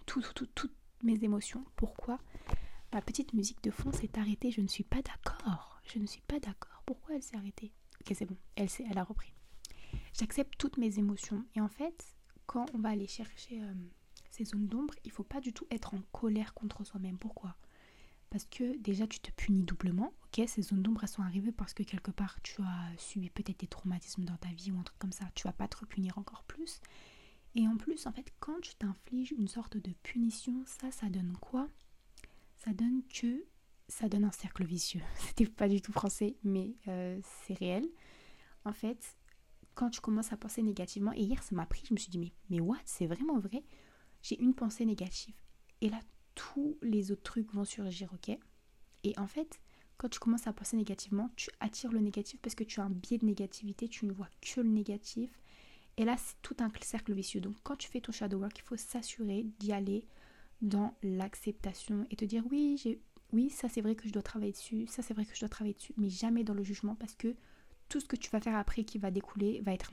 tout, 0.05 0.21
tout, 0.21 0.35
tout, 0.35 0.47
toutes 0.55 0.77
mes 1.03 1.25
émotions. 1.25 1.65
Pourquoi? 1.75 2.19
Ma 2.93 3.01
petite 3.01 3.33
musique 3.33 3.63
de 3.63 3.71
fond 3.71 3.93
s'est 3.93 4.19
arrêtée. 4.19 4.51
Je 4.51 4.61
ne 4.61 4.69
suis 4.69 4.85
pas 4.85 5.01
d'accord. 5.01 5.81
Je 5.85 5.99
ne 5.99 6.07
suis 6.07 6.23
pas 6.23 6.39
d'accord. 6.39 6.83
Pourquoi 6.85 7.15
elle 7.15 7.23
s'est 7.23 7.37
arrêtée? 7.37 7.73
Ok, 8.03 8.15
c'est 8.15 8.27
bon. 8.27 8.37
Elle, 8.57 8.69
elle 8.91 8.99
a 8.99 9.05
repris 9.05 9.33
j'accepte 10.13 10.55
toutes 10.59 10.77
mes 10.77 10.99
émotions. 10.99 11.45
Et 11.55 11.61
en 11.61 11.69
fait, 11.69 12.17
quand 12.47 12.67
on 12.75 12.79
va 12.79 12.91
aller 12.91 13.07
chercher 13.07 13.63
euh, 13.63 13.75
ces 14.31 14.45
zones 14.45 14.67
d'ombre, 14.67 14.95
il 15.05 15.11
faut 15.11 15.25
pas 15.25 15.41
du 15.41 15.53
tout 15.53 15.67
être 15.71 15.95
en 15.95 16.01
colère 16.13 16.55
contre 16.55 16.85
soi-même. 16.85 17.19
Pourquoi? 17.19 17.57
Parce 18.31 18.45
que 18.45 18.77
déjà, 18.79 19.07
tu 19.07 19.21
te 19.21 19.31
punis 19.31 19.63
doublement. 19.63 20.13
Ok, 20.27 20.47
ces 20.47 20.63
zones 20.63 20.83
d'ombre, 20.83 21.03
elles 21.03 21.09
sont 21.09 21.23
arrivées 21.23 21.53
parce 21.53 21.73
que 21.73 21.83
quelque 21.83 22.11
part, 22.11 22.41
tu 22.43 22.61
as 22.61 22.99
subi 22.99 23.31
peut-être 23.31 23.61
des 23.61 23.67
traumatismes 23.67 24.25
dans 24.25 24.37
ta 24.37 24.49
vie 24.49 24.71
ou 24.71 24.79
un 24.79 24.83
truc 24.83 24.99
comme 24.99 25.13
ça. 25.13 25.25
Tu 25.35 25.45
vas 25.45 25.53
pas 25.53 25.69
te 25.69 25.85
punir 25.87 26.19
encore 26.19 26.45
plus. 26.45 26.81
Et 27.55 27.67
en 27.67 27.77
plus, 27.77 28.07
en 28.07 28.13
fait, 28.13 28.33
quand 28.39 28.61
tu 28.61 28.75
t'infliges 28.75 29.33
une 29.33 29.49
sorte 29.49 29.79
de 29.79 29.93
punition, 30.03 30.63
ça, 30.67 30.91
ça 30.91 31.09
donne 31.09 31.37
quoi? 31.41 31.69
Ça 32.59 32.73
donne 32.73 33.03
que 33.05 33.45
ça 33.89 34.09
donne 34.09 34.25
un 34.25 34.33
cercle 34.33 34.65
vicieux. 34.65 35.01
C'était 35.19 35.47
pas 35.47 35.69
du 35.69 35.81
tout 35.81 35.93
français, 35.93 36.37
mais 36.45 36.75
euh, 36.89 37.19
c'est 37.23 37.55
réel. 37.55 37.89
En 38.65 38.73
fait, 38.73 39.17
quand 39.79 39.91
tu 39.91 40.01
commences 40.01 40.33
à 40.33 40.37
penser 40.37 40.61
négativement, 40.61 41.13
et 41.13 41.21
hier 41.21 41.41
ça 41.41 41.55
m'a 41.55 41.65
pris, 41.65 41.85
je 41.87 41.95
me 41.95 41.99
suis 42.01 42.11
dit, 42.11 42.19
mais, 42.19 42.33
mais 42.51 42.59
what, 42.59 42.81
c'est 42.85 43.07
vraiment 43.07 43.39
vrai? 43.39 43.63
J'ai 44.23 44.37
une 44.43 44.53
pensée 44.53 44.85
négative. 44.85 45.37
Et 45.81 45.89
là, 45.89 46.01
tous 46.35 46.77
les 46.83 47.13
autres 47.13 47.23
trucs 47.23 47.55
vont 47.55 47.65
surgir, 47.65 48.13
ok? 48.13 48.37
Et 49.05 49.17
en 49.17 49.29
fait, 49.29 49.61
quand 49.97 50.09
tu 50.09 50.19
commences 50.19 50.49
à 50.49 50.53
penser 50.53 50.77
négativement, 50.77 51.31
tu 51.37 51.49
attires 51.61 51.93
le 51.93 52.01
négatif 52.01 52.41
parce 52.41 52.57
que 52.57 52.65
tu 52.65 52.81
as 52.81 52.85
un 52.87 52.91
biais 52.91 53.19
de 53.19 53.27
négativité, 53.27 53.87
tu 53.87 54.05
ne 54.07 54.13
vois 54.13 54.29
que 54.41 54.61
le 54.61 54.69
négatif. 54.69 55.31
Et 55.97 56.05
là, 56.05 56.17
c'est 56.17 56.35
tout 56.43 56.57
un 56.59 56.73
cercle 56.81 57.13
vicieux. 57.13 57.41
Donc, 57.41 57.55
quand 57.63 57.77
tu 57.77 57.89
fais 57.89 58.01
ton 58.01 58.11
shadow 58.11 58.39
work, 58.39 58.59
il 58.59 58.63
faut 58.63 58.77
s'assurer 58.77 59.47
d'y 59.61 59.71
aller 59.71 60.05
dans 60.61 60.97
l'acceptation 61.05 62.05
et 62.11 62.17
te 62.17 62.25
dire 62.25 62.43
oui, 62.51 62.99
oui, 63.33 63.49
ça 63.49 63.69
c'est 63.69 63.81
vrai 63.81 63.95
que 63.95 64.09
je 64.09 64.13
dois 64.13 64.23
travailler 64.23 64.51
dessus, 64.51 64.89
ça 64.89 65.03
c'est 65.03 65.15
vrai 65.15 65.25
que 65.25 65.37
je 65.37 65.41
dois 65.41 65.49
travailler 65.49 65.75
dessus, 65.75 65.95
mais 65.97 66.11
jamais 66.11 66.43
dans 66.43 66.55
le 66.55 66.65
jugement 66.65 66.97
parce 66.97 67.15
que 67.15 67.37
tout 67.89 68.01
ce 68.01 68.07
que 68.07 68.17
tu 68.17 68.31
vas 68.31 68.41
faire 68.41 68.57
après 68.57 68.85
qui 68.85 68.99
va 68.99 69.11
découler 69.11 69.61
va 69.63 69.73
être, 69.73 69.93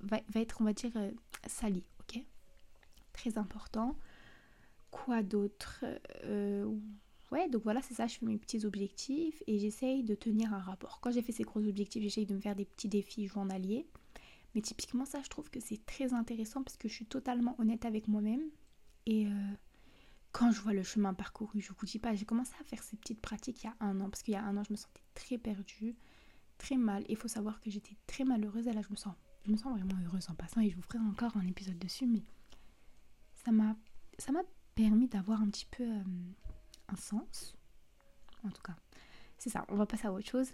va, 0.00 0.18
être 0.34 0.60
on 0.60 0.64
va 0.64 0.72
dire, 0.72 0.92
euh, 0.96 1.10
sali, 1.46 1.84
ok? 2.00 2.22
Très 3.12 3.38
important. 3.38 3.96
Quoi 4.90 5.22
d'autre? 5.22 5.84
Euh, 6.24 6.66
Ouais, 7.34 7.48
donc 7.48 7.64
voilà, 7.64 7.82
c'est 7.82 7.94
ça, 7.94 8.06
je 8.06 8.16
fais 8.16 8.26
mes 8.26 8.38
petits 8.38 8.64
objectifs 8.64 9.42
et 9.48 9.58
j'essaye 9.58 10.04
de 10.04 10.14
tenir 10.14 10.54
un 10.54 10.60
rapport. 10.60 11.00
Quand 11.00 11.10
j'ai 11.10 11.20
fait 11.20 11.32
ces 11.32 11.42
gros 11.42 11.66
objectifs, 11.66 12.00
j'essaye 12.00 12.26
de 12.26 12.34
me 12.34 12.40
faire 12.40 12.54
des 12.54 12.64
petits 12.64 12.86
défis 12.86 13.26
journaliers. 13.26 13.88
Mais 14.54 14.60
typiquement, 14.60 15.04
ça, 15.04 15.20
je 15.20 15.28
trouve 15.28 15.50
que 15.50 15.58
c'est 15.58 15.84
très 15.84 16.12
intéressant 16.14 16.62
parce 16.62 16.76
que 16.76 16.88
je 16.88 16.94
suis 16.94 17.06
totalement 17.06 17.56
honnête 17.58 17.84
avec 17.86 18.06
moi-même. 18.06 18.42
Et 19.06 19.26
euh, 19.26 19.30
quand 20.30 20.52
je 20.52 20.60
vois 20.60 20.74
le 20.74 20.84
chemin 20.84 21.12
parcouru, 21.12 21.60
je 21.60 21.72
vous 21.76 21.86
dis 21.86 21.98
pas, 21.98 22.14
j'ai 22.14 22.24
commencé 22.24 22.52
à 22.60 22.64
faire 22.64 22.84
ces 22.84 22.96
petites 22.96 23.20
pratiques 23.20 23.64
il 23.64 23.66
y 23.66 23.70
a 23.70 23.74
un 23.80 24.00
an. 24.00 24.10
Parce 24.10 24.22
qu'il 24.22 24.34
y 24.34 24.36
a 24.36 24.44
un 24.44 24.56
an, 24.56 24.62
je 24.62 24.72
me 24.72 24.76
sentais 24.76 25.02
très 25.14 25.36
perdue 25.36 25.96
très 26.58 26.76
mal. 26.76 27.04
Il 27.08 27.16
faut 27.16 27.28
savoir 27.28 27.60
que 27.60 27.70
j'étais 27.70 27.96
très 28.06 28.24
malheureuse 28.24 28.66
et 28.68 28.72
là 28.72 28.82
je 28.82 28.90
me 28.90 28.96
sens, 28.96 29.14
je 29.44 29.50
me 29.50 29.56
sens 29.56 29.78
vraiment 29.78 30.00
heureuse 30.04 30.28
en 30.30 30.34
passant 30.34 30.60
et 30.60 30.70
je 30.70 30.76
vous 30.76 30.82
ferai 30.82 30.98
encore 30.98 31.36
un 31.36 31.46
épisode 31.46 31.78
dessus, 31.78 32.06
mais 32.06 32.22
ça 33.34 33.52
m'a, 33.52 33.76
permis 34.74 35.06
d'avoir 35.06 35.40
un 35.40 35.48
petit 35.50 35.66
peu 35.66 35.84
euh, 35.84 36.02
un 36.88 36.96
sens. 36.96 37.54
En 38.42 38.50
tout 38.50 38.62
cas, 38.62 38.74
c'est 39.38 39.50
ça. 39.50 39.64
On 39.68 39.76
va 39.76 39.86
passer 39.86 40.06
à 40.06 40.12
autre 40.12 40.28
chose. 40.28 40.50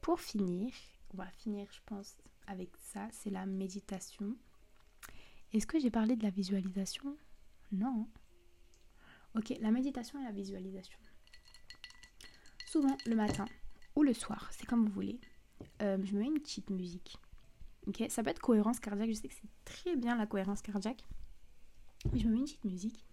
Pour 0.00 0.20
finir, 0.20 0.72
on 1.12 1.18
va 1.18 1.30
finir, 1.30 1.68
je 1.70 1.78
pense, 1.86 2.16
avec 2.48 2.70
ça. 2.76 3.08
C'est 3.12 3.30
la 3.30 3.46
méditation. 3.46 4.34
Est-ce 5.52 5.66
que 5.66 5.78
j'ai 5.78 5.90
parlé 5.90 6.16
de 6.16 6.24
la 6.24 6.30
visualisation? 6.30 7.16
Non. 7.70 8.08
Ok, 9.36 9.54
la 9.60 9.70
méditation 9.70 10.20
et 10.20 10.24
la 10.24 10.32
visualisation. 10.32 10.98
Souvent 12.66 12.96
le 13.06 13.14
matin, 13.14 13.44
ou 13.96 14.02
le 14.02 14.14
soir, 14.14 14.48
c'est 14.52 14.66
comme 14.66 14.84
vous 14.84 14.92
voulez. 14.92 15.20
Euh, 15.82 15.98
je 16.04 16.14
me 16.14 16.20
mets 16.20 16.26
une 16.26 16.40
petite 16.40 16.70
musique. 16.70 17.16
Ça 18.08 18.22
peut 18.22 18.30
être 18.30 18.40
cohérence 18.40 18.80
cardiaque. 18.80 19.10
Je 19.10 19.14
sais 19.14 19.28
que 19.28 19.34
c'est 19.34 19.64
très 19.64 19.96
bien 19.96 20.16
la 20.16 20.26
cohérence 20.26 20.62
cardiaque. 20.62 21.04
Mais 22.12 22.18
je 22.18 22.26
me 22.26 22.32
mets 22.32 22.38
une 22.38 22.44
petite 22.44 22.64
musique. 22.64 23.04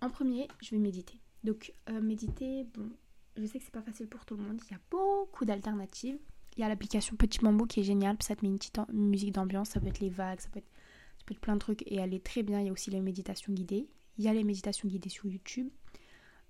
En 0.00 0.10
premier, 0.10 0.48
je 0.60 0.70
vais 0.70 0.78
méditer. 0.78 1.18
Donc 1.44 1.74
euh, 1.90 2.00
méditer, 2.00 2.64
bon, 2.74 2.90
je 3.36 3.46
sais 3.46 3.58
que 3.58 3.64
c'est 3.64 3.72
pas 3.72 3.82
facile 3.82 4.08
pour 4.08 4.24
tout 4.24 4.36
le 4.36 4.42
monde. 4.42 4.60
Il 4.68 4.72
y 4.72 4.76
a 4.76 4.80
beaucoup 4.90 5.44
d'alternatives. 5.44 6.18
Il 6.56 6.60
y 6.60 6.64
a 6.64 6.68
l'application 6.68 7.16
Petit 7.16 7.38
Bambou 7.40 7.66
qui 7.66 7.80
est 7.80 7.84
géniale. 7.84 8.16
ça 8.20 8.36
te 8.36 8.44
met 8.44 8.48
une 8.48 8.58
petite 8.58 8.78
musique 8.92 9.32
d'ambiance. 9.32 9.70
Ça 9.70 9.80
peut 9.80 9.88
être 9.88 10.00
les 10.00 10.10
vagues, 10.10 10.40
ça 10.40 10.48
peut 10.50 10.58
être, 10.58 10.70
ça 11.18 11.24
peut 11.26 11.34
être 11.34 11.40
plein 11.40 11.54
de 11.54 11.60
trucs. 11.60 11.82
Et 11.86 11.96
elle 11.96 12.14
est 12.14 12.24
très 12.24 12.42
bien. 12.42 12.60
Il 12.60 12.66
y 12.66 12.68
a 12.68 12.72
aussi 12.72 12.90
les 12.90 13.00
méditations 13.00 13.52
guidées. 13.52 13.88
Il 14.18 14.24
y 14.24 14.28
a 14.28 14.34
les 14.34 14.44
méditations 14.44 14.88
guidées 14.88 15.08
sur 15.08 15.26
YouTube. 15.26 15.68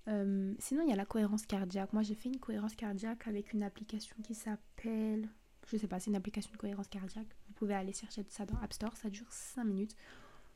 Euh, 0.07 0.53
sinon, 0.59 0.83
il 0.83 0.89
y 0.89 0.93
a 0.93 0.95
la 0.95 1.05
cohérence 1.05 1.45
cardiaque. 1.45 1.93
Moi, 1.93 2.03
j'ai 2.03 2.15
fait 2.15 2.29
une 2.29 2.39
cohérence 2.39 2.75
cardiaque 2.75 3.27
avec 3.27 3.53
une 3.53 3.63
application 3.63 4.15
qui 4.23 4.35
s'appelle. 4.35 5.29
Je 5.67 5.77
sais 5.77 5.87
pas, 5.87 5.99
c'est 5.99 6.09
une 6.09 6.15
application 6.15 6.51
de 6.51 6.57
cohérence 6.57 6.87
cardiaque. 6.87 7.27
Vous 7.47 7.53
pouvez 7.53 7.73
aller 7.73 7.93
chercher 7.93 8.25
ça 8.27 8.45
dans 8.45 8.57
App 8.57 8.73
Store, 8.73 8.95
ça 8.97 9.09
dure 9.09 9.31
5 9.31 9.63
minutes. 9.63 9.95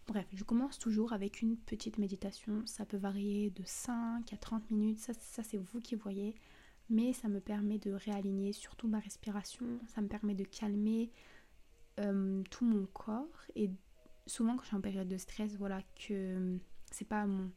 Bref, 0.06 0.26
je 0.34 0.44
commence 0.44 0.80
toujours 0.80 1.14
avec 1.14 1.42
une 1.42 1.58
petite 1.58 1.98
méditation. 1.98 2.66
Ça 2.66 2.86
peut 2.86 2.98
varier 2.98 3.50
de 3.52 3.64
5 3.66 4.32
à 4.32 4.38
30 4.38 4.70
minutes, 4.72 5.00
ça, 5.00 5.44
c'est 5.44 5.58
vous 5.58 5.80
qui 5.80 5.96
voyez. 5.96 6.36
Mais 6.90 7.14
ça 7.14 7.28
me 7.28 7.42
permet 7.42 7.78
de 7.78 7.92
réaligner 7.92 8.54
surtout 8.54 8.88
ma 8.88 9.00
respiration, 9.00 9.66
ça 9.88 10.02
me 10.02 10.08
permet 10.08 10.36
de 10.36 10.46
calmer 10.46 11.12
euh, 12.00 12.42
tout 12.50 12.66
mon 12.66 12.86
corps. 12.86 13.46
Et 13.56 13.70
souvent, 14.26 14.56
quand 14.56 14.64
je 14.64 14.68
suis 14.68 14.78
en 14.78 14.82
période 14.82 15.08
de 15.10 15.18
stress, 15.18 15.56
voilà, 15.58 15.82
que 15.96 16.58
c'est 16.92 17.08
pas 17.08 17.26
mon 17.26 17.52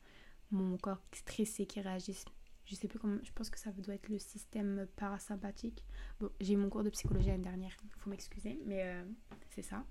mon 0.50 0.76
corps 0.78 1.02
stressé 1.12 1.66
qui 1.66 1.80
réagit. 1.80 2.24
Je 2.64 2.74
sais 2.74 2.88
plus 2.88 2.98
comment, 2.98 3.18
je 3.22 3.32
pense 3.32 3.50
que 3.50 3.58
ça 3.58 3.72
doit 3.72 3.94
être 3.94 4.08
le 4.08 4.18
système 4.18 4.86
parasympathique. 4.96 5.84
Bon, 6.20 6.30
j'ai 6.40 6.54
eu 6.54 6.56
mon 6.56 6.70
cours 6.70 6.84
de 6.84 6.90
psychologie 6.90 7.28
l'année 7.28 7.42
dernière, 7.42 7.76
il 7.82 8.00
faut 8.00 8.10
m'excuser, 8.10 8.60
mais 8.66 8.84
euh, 8.84 9.04
c'est 9.50 9.62
ça. 9.62 9.84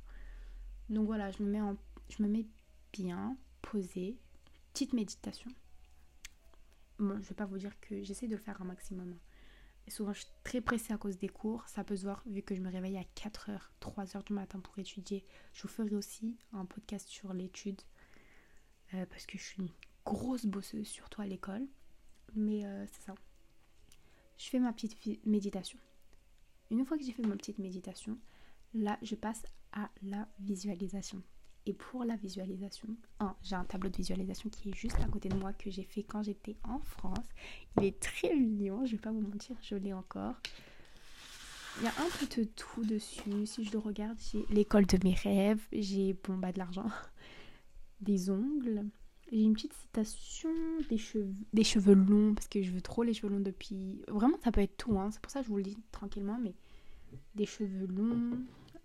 Donc 0.89 1.06
voilà, 1.06 1.30
je 1.32 1.43
me 1.43 1.50
mets, 1.50 1.62
en, 1.62 1.78
je 2.10 2.24
me 2.24 2.28
mets 2.28 2.45
bien, 2.93 3.38
posée, 3.62 4.17
petite 4.74 4.93
méditation. 4.93 5.52
Bon, 7.00 7.22
je 7.22 7.30
vais 7.30 7.36
pas 7.36 7.45
vous 7.45 7.58
dire 7.58 7.78
que 7.82 8.04
j'essaie 8.04 8.28
de 8.28 8.36
le 8.36 8.41
faire 8.41 8.62
un 8.62 8.65
maximum. 8.65 9.17
Souvent, 9.89 10.13
je 10.13 10.19
suis 10.19 10.30
très 10.43 10.62
pressée 10.62 10.93
à 10.93 10.98
cause 10.98 11.17
des 11.17 11.30
cours. 11.30 11.67
Ça 11.67 11.84
peut 11.84 11.95
se 11.95 12.04
voir 12.04 12.22
vu 12.28 12.43
que 12.43 12.54
je 12.54 12.62
me 12.62 12.72
réveille 12.72 12.98
à 12.98 13.04
4h, 13.15 13.60
3h 13.82 14.24
du 14.24 14.34
matin 14.34 14.60
pour 14.60 14.78
étudier. 14.78 15.26
Je 15.54 15.63
vous 15.63 15.67
ferai 15.67 15.95
aussi 15.95 16.38
un 16.54 16.65
podcast 16.65 17.08
sur 17.08 17.34
l'étude 17.34 17.82
euh, 18.93 19.06
parce 19.08 19.26
que 19.26 19.38
je 19.38 19.43
suis 19.43 19.74
grosse 20.05 20.45
bosseuse, 20.45 20.88
surtout 20.88 21.21
à 21.21 21.25
l'école. 21.25 21.65
Mais 22.35 22.65
euh, 22.65 22.85
c'est 22.91 23.03
ça. 23.03 23.15
Je 24.38 24.49
fais 24.49 24.59
ma 24.59 24.71
petite 24.73 25.25
méditation. 25.25 25.79
Une 26.71 26.85
fois 26.85 26.97
que 26.97 27.03
j'ai 27.03 27.12
fait 27.12 27.25
ma 27.25 27.35
petite 27.35 27.59
méditation, 27.59 28.17
là, 28.73 28.97
je 29.01 29.15
passe 29.15 29.43
à 29.71 29.89
la 30.03 30.27
visualisation. 30.39 31.21
Et 31.65 31.73
pour 31.73 32.03
la 32.03 32.15
visualisation, 32.15 32.88
j'ai 33.43 33.55
un 33.55 33.65
tableau 33.65 33.89
de 33.89 33.97
visualisation 33.97 34.49
qui 34.49 34.69
est 34.69 34.75
juste 34.75 34.99
à 35.01 35.07
côté 35.07 35.29
de 35.29 35.35
moi 35.35 35.53
que 35.53 35.69
j'ai 35.69 35.83
fait 35.83 36.03
quand 36.03 36.23
j'étais 36.23 36.55
en 36.63 36.79
France. 36.79 37.27
Il 37.77 37.85
est 37.85 37.99
très 37.99 38.33
mignon, 38.35 38.85
je 38.85 38.93
vais 38.93 39.01
pas 39.01 39.12
vous 39.12 39.21
mentir, 39.21 39.55
je 39.62 39.75
l'ai 39.75 39.93
encore. 39.93 40.35
Il 41.77 41.83
y 41.83 41.88
a 41.88 41.93
un 41.99 42.25
de 42.38 42.43
tout 42.43 42.83
dessus. 42.83 43.45
Si 43.45 43.63
je 43.63 43.71
le 43.71 43.79
regarde, 43.79 44.17
j'ai 44.31 44.45
l'école 44.49 44.85
de 44.85 44.97
mes 45.03 45.13
rêves, 45.13 45.62
j'ai 45.71 46.13
bon, 46.13 46.38
bah, 46.38 46.51
de 46.51 46.57
l'argent, 46.57 46.89
des 48.01 48.29
ongles. 48.29 48.85
J'ai 49.31 49.43
une 49.43 49.53
petite 49.53 49.73
citation 49.73 50.49
des 50.89 50.97
cheveux, 50.97 51.33
des 51.53 51.63
cheveux 51.63 51.93
longs, 51.93 52.33
parce 52.33 52.47
que 52.47 52.63
je 52.63 52.71
veux 52.71 52.81
trop 52.81 53.03
les 53.03 53.13
cheveux 53.13 53.31
longs 53.31 53.39
depuis. 53.39 54.01
Vraiment, 54.07 54.37
ça 54.43 54.51
peut 54.51 54.61
être 54.61 54.77
tout, 54.77 54.97
hein. 54.99 55.11
c'est 55.11 55.21
pour 55.21 55.31
ça 55.31 55.39
que 55.41 55.45
je 55.45 55.51
vous 55.51 55.57
le 55.57 55.63
dis 55.63 55.77
tranquillement, 55.91 56.39
mais 56.41 56.55
des 57.35 57.45
cheveux 57.45 57.85
longs, 57.85 58.39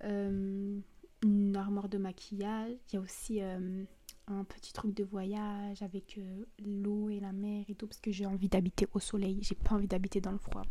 euh, 0.05 0.79
une 1.23 1.57
armoire 1.57 1.89
de 1.89 1.97
maquillage. 1.97 2.77
Il 2.93 2.97
y 2.97 2.99
a 2.99 3.01
aussi 3.01 3.41
euh, 3.41 3.85
un 4.27 4.45
petit 4.45 4.75
truc 4.75 4.95
de 4.95 5.05
voyage 5.05 5.83
avec 5.83 6.19
euh, 6.19 6.45
l'eau 6.59 7.09
et 7.09 7.21
la 7.21 7.33
mer 7.33 7.65
et 7.69 7.75
tout, 7.75 7.87
parce 7.87 8.01
que 8.01 8.13
j'ai 8.13 8.27
envie 8.27 8.49
d'habiter 8.49 8.87
au 8.93 9.01
soleil, 9.01 9.39
j'ai 9.41 9.55
pas 9.55 9.75
envie 9.75 9.89
d'habiter 9.89 10.21
dans 10.21 10.33
le 10.33 10.39
froid. 10.39 10.63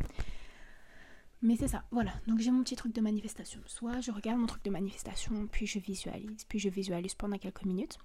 Mais 1.42 1.58
c'est 1.58 1.68
ça, 1.68 1.84
voilà. 1.92 2.14
Donc 2.28 2.40
j'ai 2.40 2.52
mon 2.52 2.64
petit 2.64 2.76
truc 2.76 2.94
de 2.94 3.02
manifestation. 3.02 3.60
Soit 3.66 4.00
je 4.02 4.12
regarde 4.12 4.40
mon 4.40 4.48
truc 4.48 4.64
de 4.64 4.70
manifestation, 4.70 5.48
puis 5.52 5.66
je 5.66 5.80
visualise, 5.80 6.46
puis 6.48 6.60
je 6.60 6.70
visualise 6.70 7.16
pendant 7.16 7.38
quelques 7.38 7.66
minutes. 7.66 7.98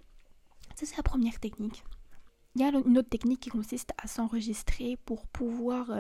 Ça, 0.79 0.87
c'est 0.87 0.97
la 0.97 1.03
première 1.03 1.41
technique. 1.41 1.83
Il 2.55 2.63
y 2.63 2.65
a 2.65 2.69
une 2.69 2.99
autre 2.99 3.09
technique 3.09 3.41
qui 3.41 3.51
consiste 3.51 3.93
à 4.01 4.07
s'enregistrer 4.07 4.97
pour 5.07 5.27
pouvoir, 5.27 5.91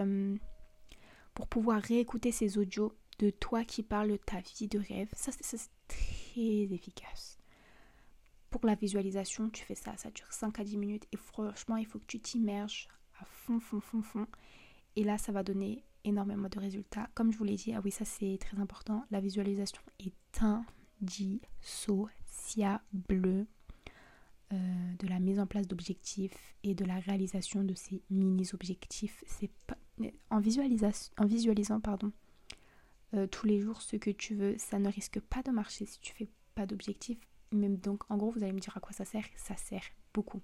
pour 1.34 1.48
pouvoir 1.48 1.82
réécouter 1.82 2.30
ces 2.30 2.58
audios 2.58 2.96
de 3.18 3.30
toi 3.30 3.64
qui 3.64 3.82
parle 3.82 4.12
de 4.12 4.18
ta 4.18 4.38
vie 4.38 4.68
de 4.68 4.78
rêve. 4.78 5.08
Ça, 5.14 5.32
c'est 5.32 5.58
très 5.88 6.72
efficace. 6.72 7.40
Pour 8.50 8.64
la 8.66 8.76
visualisation, 8.76 9.50
tu 9.50 9.64
fais 9.64 9.74
ça, 9.74 9.96
ça 9.96 10.12
dure 10.12 10.32
5 10.32 10.60
à 10.60 10.64
10 10.64 10.76
minutes 10.76 11.08
et 11.10 11.16
franchement, 11.16 11.76
il 11.76 11.86
faut 11.86 11.98
que 11.98 12.06
tu 12.06 12.20
t'immerges 12.20 12.86
à 13.20 13.24
fond, 13.24 13.58
fond, 13.58 13.80
fond, 13.80 14.02
fond. 14.02 14.28
Et 14.94 15.02
là, 15.02 15.18
ça 15.18 15.32
va 15.32 15.42
donner 15.42 15.82
énormément 16.04 16.48
de 16.48 16.60
résultats. 16.60 17.10
Comme 17.14 17.32
je 17.32 17.38
vous 17.38 17.42
l'ai 17.42 17.56
dit, 17.56 17.74
ah 17.74 17.80
oui, 17.82 17.90
ça 17.90 18.04
c'est 18.04 18.38
très 18.40 18.60
important, 18.60 19.04
la 19.10 19.20
visualisation 19.20 19.82
est 19.98 20.40
indissociable 21.02 23.48
euh, 24.52 24.56
de 24.98 25.06
la 25.06 25.20
mise 25.20 25.38
en 25.40 25.46
place 25.46 25.68
d'objectifs 25.68 26.54
et 26.62 26.74
de 26.74 26.84
la 26.84 26.98
réalisation 27.00 27.64
de 27.64 27.74
ces 27.74 28.02
mini-objectifs. 28.10 29.22
C'est 29.26 29.50
en, 30.30 30.40
en 30.40 31.26
visualisant 31.26 31.80
pardon, 31.80 32.12
euh, 33.14 33.26
tous 33.26 33.46
les 33.46 33.60
jours 33.60 33.80
ce 33.80 33.96
que 33.96 34.10
tu 34.10 34.34
veux. 34.34 34.56
Ça 34.58 34.78
ne 34.78 34.88
risque 34.88 35.20
pas 35.20 35.42
de 35.42 35.50
marcher 35.50 35.86
si 35.86 35.98
tu 36.00 36.14
fais 36.14 36.28
pas 36.54 36.66
d'objectif. 36.66 37.18
Même 37.52 37.76
donc, 37.76 38.02
en 38.10 38.16
gros, 38.16 38.30
vous 38.30 38.42
allez 38.42 38.52
me 38.52 38.60
dire 38.60 38.76
à 38.76 38.80
quoi 38.80 38.92
ça 38.92 39.04
sert. 39.04 39.24
Ça 39.36 39.56
sert 39.56 39.84
beaucoup. 40.12 40.42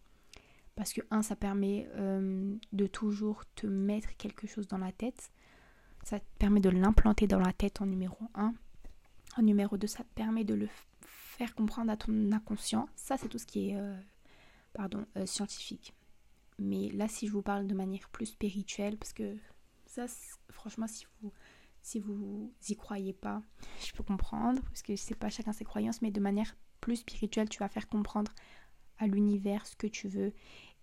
Parce 0.75 0.93
que, 0.93 1.03
un, 1.11 1.23
ça 1.23 1.37
permet 1.37 1.89
euh, 1.97 2.57
de 2.73 2.87
toujours 2.87 3.45
te 3.55 3.67
mettre 3.67 4.17
quelque 4.17 4.47
chose 4.47 4.67
dans 4.67 4.79
la 4.79 4.93
tête. 4.93 5.31
Ça 6.03 6.19
te 6.19 6.25
permet 6.39 6.61
de 6.61 6.71
l'implanter 6.71 7.27
dans 7.27 7.39
la 7.39 7.53
tête 7.53 7.81
en 7.81 7.87
numéro 7.87 8.19
1. 8.35 8.55
En 9.37 9.43
numéro 9.43 9.77
2, 9.77 9.87
ça 9.87 10.05
te 10.05 10.15
permet 10.15 10.45
de 10.45 10.55
le 10.55 10.69
faire 11.35 11.55
comprendre 11.55 11.91
à 11.91 11.97
ton 11.97 12.33
inconscient. 12.33 12.89
Ça, 12.97 13.17
c'est 13.17 13.29
tout 13.29 13.39
ce 13.39 13.47
qui 13.47 13.71
est 13.71 13.77
euh, 13.77 13.97
pardon, 14.73 15.07
scientifique. 15.27 15.95
Mais 16.59 16.91
là, 16.91 17.09
si 17.09 17.27
je 17.27 17.33
vous 17.33 17.43
parle 17.43 17.67
de 17.67 17.75
manière 17.75 18.09
plus 18.11 18.27
spirituelle, 18.27 18.97
parce 18.97 19.13
que 19.13 19.37
ça, 19.87 20.07
franchement, 20.51 20.87
si 20.87 21.07
vous 21.21 21.33
si 21.85 22.01
vous 22.01 22.51
y 22.69 22.77
croyez 22.77 23.13
pas, 23.13 23.43
je 23.87 23.93
peux 23.93 24.03
comprendre, 24.03 24.63
parce 24.63 24.83
que 24.83 24.97
c'est 24.97 25.15
pas 25.15 25.29
chacun 25.29 25.53
ses 25.53 25.65
croyances, 25.65 26.01
mais 26.01 26.11
de 26.11 26.21
manière 26.21 26.57
plus 26.81 26.97
spirituelle, 26.97 27.49
tu 27.51 27.59
vas 27.59 27.69
faire 27.69 27.89
comprendre 27.89 28.33
à 28.99 29.07
l'univers 29.07 29.67
ce 29.67 29.77
que 29.77 29.87
tu 29.87 30.09
veux. 30.09 30.33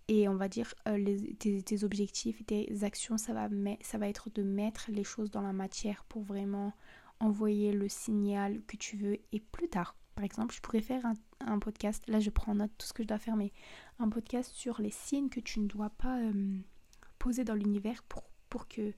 Et 0.07 0.27
on 0.27 0.35
va 0.35 0.47
dire, 0.47 0.75
euh, 0.87 1.17
tes, 1.39 1.83
objectifs 1.83 2.45
tes 2.45 2.83
actions, 2.83 3.17
ça 3.17 3.33
va, 3.33 3.49
ça 3.81 3.97
va 3.97 4.09
être 4.09 4.29
de 4.29 4.43
mettre 4.43 4.91
les 4.91 5.03
choses 5.03 5.31
dans 5.31 5.41
la 5.41 5.53
matière 5.53 6.03
pour 6.05 6.21
vraiment 6.21 6.73
envoyer 7.19 7.71
le 7.71 7.89
signal 7.89 8.61
que 8.67 8.77
tu 8.77 8.95
veux. 8.95 9.17
Et 9.31 9.39
plus 9.39 9.69
tard, 9.69 9.95
par 10.15 10.23
exemple, 10.23 10.53
je 10.53 10.61
pourrais 10.61 10.81
faire 10.81 11.03
un, 11.39 11.59
podcast, 11.59 12.03
là 12.07 12.19
je 12.19 12.29
prends 12.29 12.51
en 12.51 12.55
note 12.55 12.71
tout 12.77 12.85
ce 12.85 12.93
que 12.93 13.03
je 13.03 13.07
dois 13.07 13.19
faire, 13.19 13.35
mais 13.35 13.51
un 13.99 14.09
podcast 14.09 14.51
sur 14.51 14.81
les 14.81 14.91
signes 14.91 15.29
que 15.29 15.39
tu 15.39 15.59
ne 15.59 15.67
dois 15.67 15.89
pas 15.89 16.19
euh, 16.19 16.59
poser 17.19 17.43
dans 17.43 17.55
l'univers 17.55 18.03
pour, 18.03 18.23
pour 18.49 18.67
que 18.67 18.93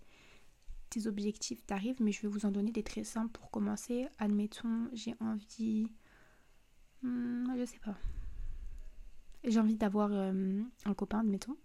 objectifs 1.07 1.65
t'arrivent, 1.65 2.01
mais 2.01 2.11
je 2.11 2.21
vais 2.21 2.27
vous 2.27 2.45
en 2.45 2.51
donner 2.51 2.71
des 2.71 2.83
très 2.83 3.03
simples 3.03 3.31
pour 3.31 3.49
commencer. 3.51 4.07
Admettons, 4.19 4.89
j'ai 4.93 5.15
envie... 5.19 5.87
Hmm, 7.01 7.45
je 7.57 7.65
sais 7.65 7.79
pas. 7.79 7.95
J'ai 9.43 9.59
envie 9.59 9.75
d'avoir 9.75 10.09
euh, 10.11 10.61
un 10.85 10.93
copain, 10.93 11.19
admettons, 11.19 11.57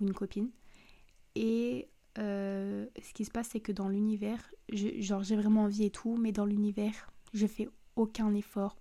ou 0.00 0.04
une 0.04 0.12
copine. 0.12 0.50
Et 1.34 1.88
euh, 2.18 2.86
ce 3.02 3.12
qui 3.12 3.24
se 3.24 3.30
passe, 3.30 3.48
c'est 3.48 3.60
que 3.60 3.72
dans 3.72 3.88
l'univers, 3.88 4.50
genre 4.70 5.22
j'ai 5.22 5.36
vraiment 5.36 5.64
envie 5.64 5.84
et 5.84 5.90
tout, 5.90 6.16
mais 6.16 6.32
dans 6.32 6.46
l'univers, 6.46 7.10
je 7.34 7.46
fais 7.46 7.68
aucun 7.96 8.32
effort. 8.34 8.76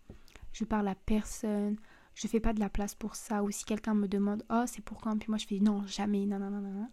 Je 0.54 0.64
parle 0.64 0.88
à 0.88 0.96
personne. 0.96 1.78
Je 2.14 2.28
fais 2.28 2.40
pas 2.40 2.54
de 2.54 2.60
la 2.60 2.70
place 2.70 2.96
pour 2.96 3.16
ça. 3.16 3.44
Ou 3.44 3.52
si 3.52 3.66
quelqu'un 3.66 3.94
me 3.94 4.08
demande, 4.08 4.44
oh, 4.50 4.64
c'est 4.68 4.84
pour 4.84 5.02
quand? 5.02 5.18
Puis 5.18 5.30
moi, 5.30 5.38
je 5.38 5.48
fais 5.48 5.60
non, 5.60 5.86
jamais, 5.86 6.26
non, 6.26 6.40
non, 6.40 6.50
non, 6.50 6.62
non. 6.62 6.90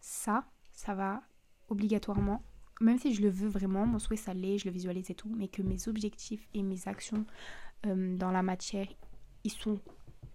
Ça, 0.00 0.44
ça 0.72 0.94
va 0.94 1.22
obligatoirement, 1.68 2.42
même 2.80 2.98
si 2.98 3.14
je 3.14 3.22
le 3.22 3.28
veux 3.28 3.48
vraiment, 3.48 3.86
mon 3.86 3.98
souhait 3.98 4.16
ça 4.16 4.34
l'est, 4.34 4.58
je 4.58 4.64
le 4.64 4.72
visualise 4.72 5.10
et 5.10 5.14
tout, 5.14 5.32
mais 5.36 5.48
que 5.48 5.62
mes 5.62 5.88
objectifs 5.88 6.48
et 6.54 6.62
mes 6.62 6.88
actions 6.88 7.24
euh, 7.86 8.16
dans 8.16 8.30
la 8.30 8.42
matière, 8.42 8.88
ils 9.44 9.52
sont 9.52 9.78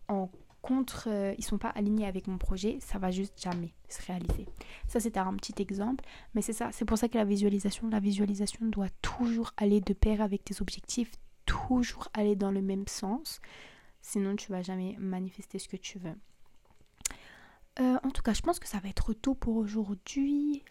en 0.08 0.30
contre, 0.66 1.08
euh, 1.08 1.36
ils 1.38 1.44
sont 1.44 1.60
pas 1.60 1.70
alignés 1.70 2.08
avec 2.08 2.28
mon 2.28 2.40
projet, 2.40 2.80
ça 2.82 2.98
va 2.98 3.12
juste 3.12 3.40
jamais 3.40 3.74
se 3.88 4.02
réaliser. 4.08 4.48
Ça 4.88 5.00
c'était 5.00 5.20
un 5.20 5.34
petit 5.36 5.62
exemple, 5.62 6.04
mais 6.34 6.42
c'est 6.42 6.54
ça, 6.54 6.70
c'est 6.72 6.86
pour 6.86 6.98
ça 6.98 7.08
que 7.08 7.18
la 7.18 7.26
visualisation, 7.26 7.88
la 7.88 8.00
visualisation 8.00 8.66
doit 8.66 8.90
toujours 9.04 9.52
aller 9.58 9.80
de 9.80 9.94
pair 9.94 10.22
avec 10.22 10.44
tes 10.44 10.62
objectifs, 10.62 11.12
toujours 11.46 12.10
aller 12.14 12.36
dans 12.36 12.52
le 12.52 12.64
même 12.64 12.88
sens, 12.88 13.42
sinon 14.02 14.36
tu 14.36 14.52
vas 14.52 14.64
jamais 14.64 14.96
manifester 14.98 15.60
ce 15.60 15.68
que 15.68 15.78
tu 15.78 16.00
veux. 16.00 16.16
Euh, 17.80 17.98
en 18.04 18.10
tout 18.10 18.24
cas, 18.24 18.34
je 18.34 18.42
pense 18.42 18.60
que 18.60 18.68
ça 18.68 18.80
va 18.80 18.90
être 18.90 19.14
tout 19.14 19.36
pour 19.36 19.58
aujourd'hui. 19.58 20.64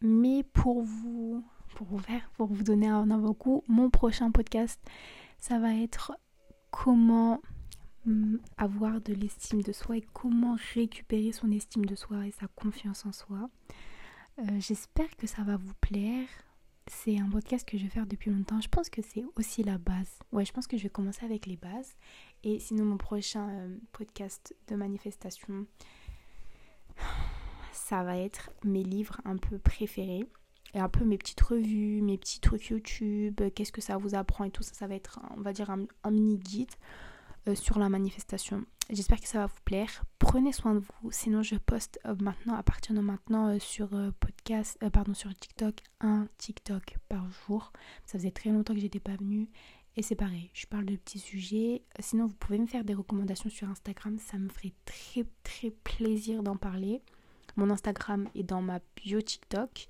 Mais 0.00 0.42
pour 0.42 0.82
vous, 0.82 1.44
pour 1.74 1.86
vous 1.86 1.98
faire, 1.98 2.30
pour 2.36 2.46
vous 2.46 2.62
donner 2.62 2.88
un 2.88 3.10
avant-goût, 3.10 3.64
mon 3.68 3.90
prochain 3.90 4.30
podcast, 4.30 4.80
ça 5.38 5.58
va 5.58 5.74
être 5.74 6.12
comment 6.70 7.40
mm, 8.06 8.38
avoir 8.56 9.00
de 9.00 9.12
l'estime 9.12 9.62
de 9.62 9.72
soi 9.72 9.98
et 9.98 10.06
comment 10.12 10.56
récupérer 10.74 11.32
son 11.32 11.50
estime 11.50 11.86
de 11.86 11.94
soi 11.94 12.26
et 12.26 12.30
sa 12.30 12.46
confiance 12.48 13.06
en 13.06 13.12
soi. 13.12 13.50
Euh, 14.38 14.60
j'espère 14.60 15.14
que 15.16 15.26
ça 15.26 15.42
va 15.42 15.56
vous 15.56 15.74
plaire. 15.80 16.26
C'est 16.86 17.18
un 17.18 17.30
podcast 17.30 17.66
que 17.66 17.78
je 17.78 17.84
vais 17.84 17.88
faire 17.88 18.06
depuis 18.06 18.30
longtemps. 18.30 18.60
Je 18.60 18.68
pense 18.68 18.90
que 18.90 19.00
c'est 19.00 19.24
aussi 19.36 19.62
la 19.62 19.78
base. 19.78 20.18
Ouais, 20.32 20.44
je 20.44 20.52
pense 20.52 20.66
que 20.66 20.76
je 20.76 20.82
vais 20.82 20.90
commencer 20.90 21.24
avec 21.24 21.46
les 21.46 21.56
bases. 21.56 21.96
Et 22.42 22.58
sinon, 22.58 22.84
mon 22.84 22.98
prochain 22.98 23.48
euh, 23.48 23.76
podcast 23.92 24.54
de 24.68 24.76
manifestation, 24.76 25.66
ça 27.72 28.02
va 28.02 28.18
être 28.18 28.50
mes 28.64 28.82
livres 28.82 29.20
un 29.24 29.36
peu 29.36 29.58
préférés. 29.58 30.26
Et 30.74 30.80
un 30.80 30.88
peu 30.88 31.04
mes 31.04 31.16
petites 31.16 31.40
revues, 31.40 32.02
mes 32.02 32.18
petits 32.18 32.40
trucs 32.40 32.66
YouTube, 32.66 33.40
qu'est-ce 33.54 33.70
que 33.70 33.80
ça 33.80 33.96
vous 33.96 34.16
apprend 34.16 34.44
et 34.44 34.50
tout 34.50 34.64
ça. 34.64 34.74
Ça 34.74 34.86
va 34.88 34.96
être, 34.96 35.20
on 35.36 35.40
va 35.40 35.52
dire, 35.52 35.70
un, 35.70 36.10
mini 36.10 36.36
guide 36.36 36.72
euh, 37.48 37.54
sur 37.54 37.78
la 37.78 37.88
manifestation. 37.88 38.64
J'espère 38.90 39.20
que 39.20 39.28
ça 39.28 39.40
va 39.40 39.46
vous 39.46 39.60
plaire. 39.64 40.04
Prenez 40.18 40.52
soin 40.52 40.74
de 40.74 40.78
vous. 40.80 41.10
Sinon, 41.10 41.42
je 41.42 41.56
poste 41.56 41.98
euh, 42.06 42.14
maintenant, 42.20 42.54
à 42.54 42.62
partir 42.62 42.94
de 42.94 43.00
maintenant, 43.00 43.48
euh, 43.48 43.58
sur 43.58 43.90
podcast, 44.20 44.78
pardon, 44.90 45.14
sur 45.14 45.34
TikTok, 45.34 45.74
un 46.00 46.26
TikTok 46.38 46.96
par 47.08 47.26
jour. 47.46 47.72
Ça 48.06 48.18
faisait 48.18 48.30
très 48.30 48.50
longtemps 48.50 48.74
que 48.74 48.80
j'étais 48.80 49.00
pas 49.00 49.16
venue. 49.16 49.48
Et 49.96 50.02
c'est 50.02 50.16
pareil, 50.16 50.50
je 50.54 50.66
parle 50.66 50.86
de 50.86 50.96
petits 50.96 51.20
sujets. 51.20 51.82
Sinon, 52.00 52.26
vous 52.26 52.34
pouvez 52.34 52.58
me 52.58 52.66
faire 52.66 52.82
des 52.84 52.94
recommandations 52.94 53.50
sur 53.50 53.68
Instagram. 53.68 54.18
Ça 54.18 54.38
me 54.38 54.48
ferait 54.48 54.72
très, 54.84 55.24
très 55.44 55.70
plaisir 55.70 56.42
d'en 56.42 56.56
parler. 56.56 57.00
Mon 57.56 57.70
Instagram 57.70 58.28
est 58.34 58.42
dans 58.42 58.62
ma 58.62 58.80
bio 58.96 59.20
TikTok. 59.20 59.88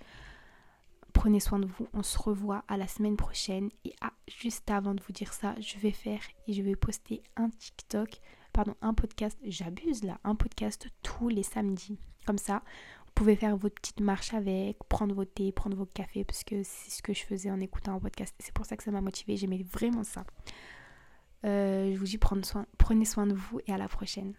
Prenez 1.24 1.40
soin 1.40 1.58
de 1.58 1.64
vous. 1.64 1.88
On 1.94 2.02
se 2.02 2.18
revoit 2.18 2.64
à 2.68 2.76
la 2.76 2.86
semaine 2.86 3.16
prochaine. 3.16 3.70
Et 3.86 3.94
ah, 4.02 4.12
juste 4.28 4.70
avant 4.70 4.94
de 4.94 5.02
vous 5.02 5.14
dire 5.14 5.32
ça, 5.32 5.54
je 5.58 5.78
vais 5.78 5.90
faire 5.90 6.20
et 6.46 6.52
je 6.52 6.60
vais 6.60 6.76
poster 6.76 7.22
un 7.36 7.48
TikTok, 7.48 8.20
pardon, 8.52 8.74
un 8.82 8.92
podcast. 8.92 9.38
J'abuse 9.42 10.04
là, 10.04 10.18
un 10.22 10.34
podcast 10.34 10.86
tous 11.02 11.30
les 11.30 11.42
samedis. 11.42 11.98
Comme 12.26 12.36
ça, 12.36 12.62
vous 13.06 13.12
pouvez 13.14 13.36
faire 13.36 13.56
votre 13.56 13.76
petite 13.76 14.00
marche 14.00 14.34
avec, 14.34 14.76
prendre 14.90 15.14
vos 15.14 15.24
thé, 15.24 15.50
prendre 15.50 15.78
vos 15.78 15.86
cafés, 15.86 16.24
parce 16.24 16.44
que 16.44 16.62
c'est 16.62 16.90
ce 16.90 17.00
que 17.00 17.14
je 17.14 17.24
faisais 17.24 17.50
en 17.50 17.58
écoutant 17.58 17.94
un 17.94 18.00
podcast. 18.00 18.34
C'est 18.38 18.52
pour 18.52 18.66
ça 18.66 18.76
que 18.76 18.82
ça 18.82 18.90
m'a 18.90 19.00
motivé. 19.00 19.38
J'aimais 19.38 19.64
vraiment 19.72 20.04
ça. 20.04 20.26
Euh, 21.46 21.90
je 21.90 21.98
vous 21.98 22.04
dis 22.04 22.20
soin, 22.42 22.66
prenez 22.76 23.06
soin 23.06 23.26
de 23.26 23.32
vous 23.32 23.60
et 23.66 23.72
à 23.72 23.78
la 23.78 23.88
prochaine. 23.88 24.34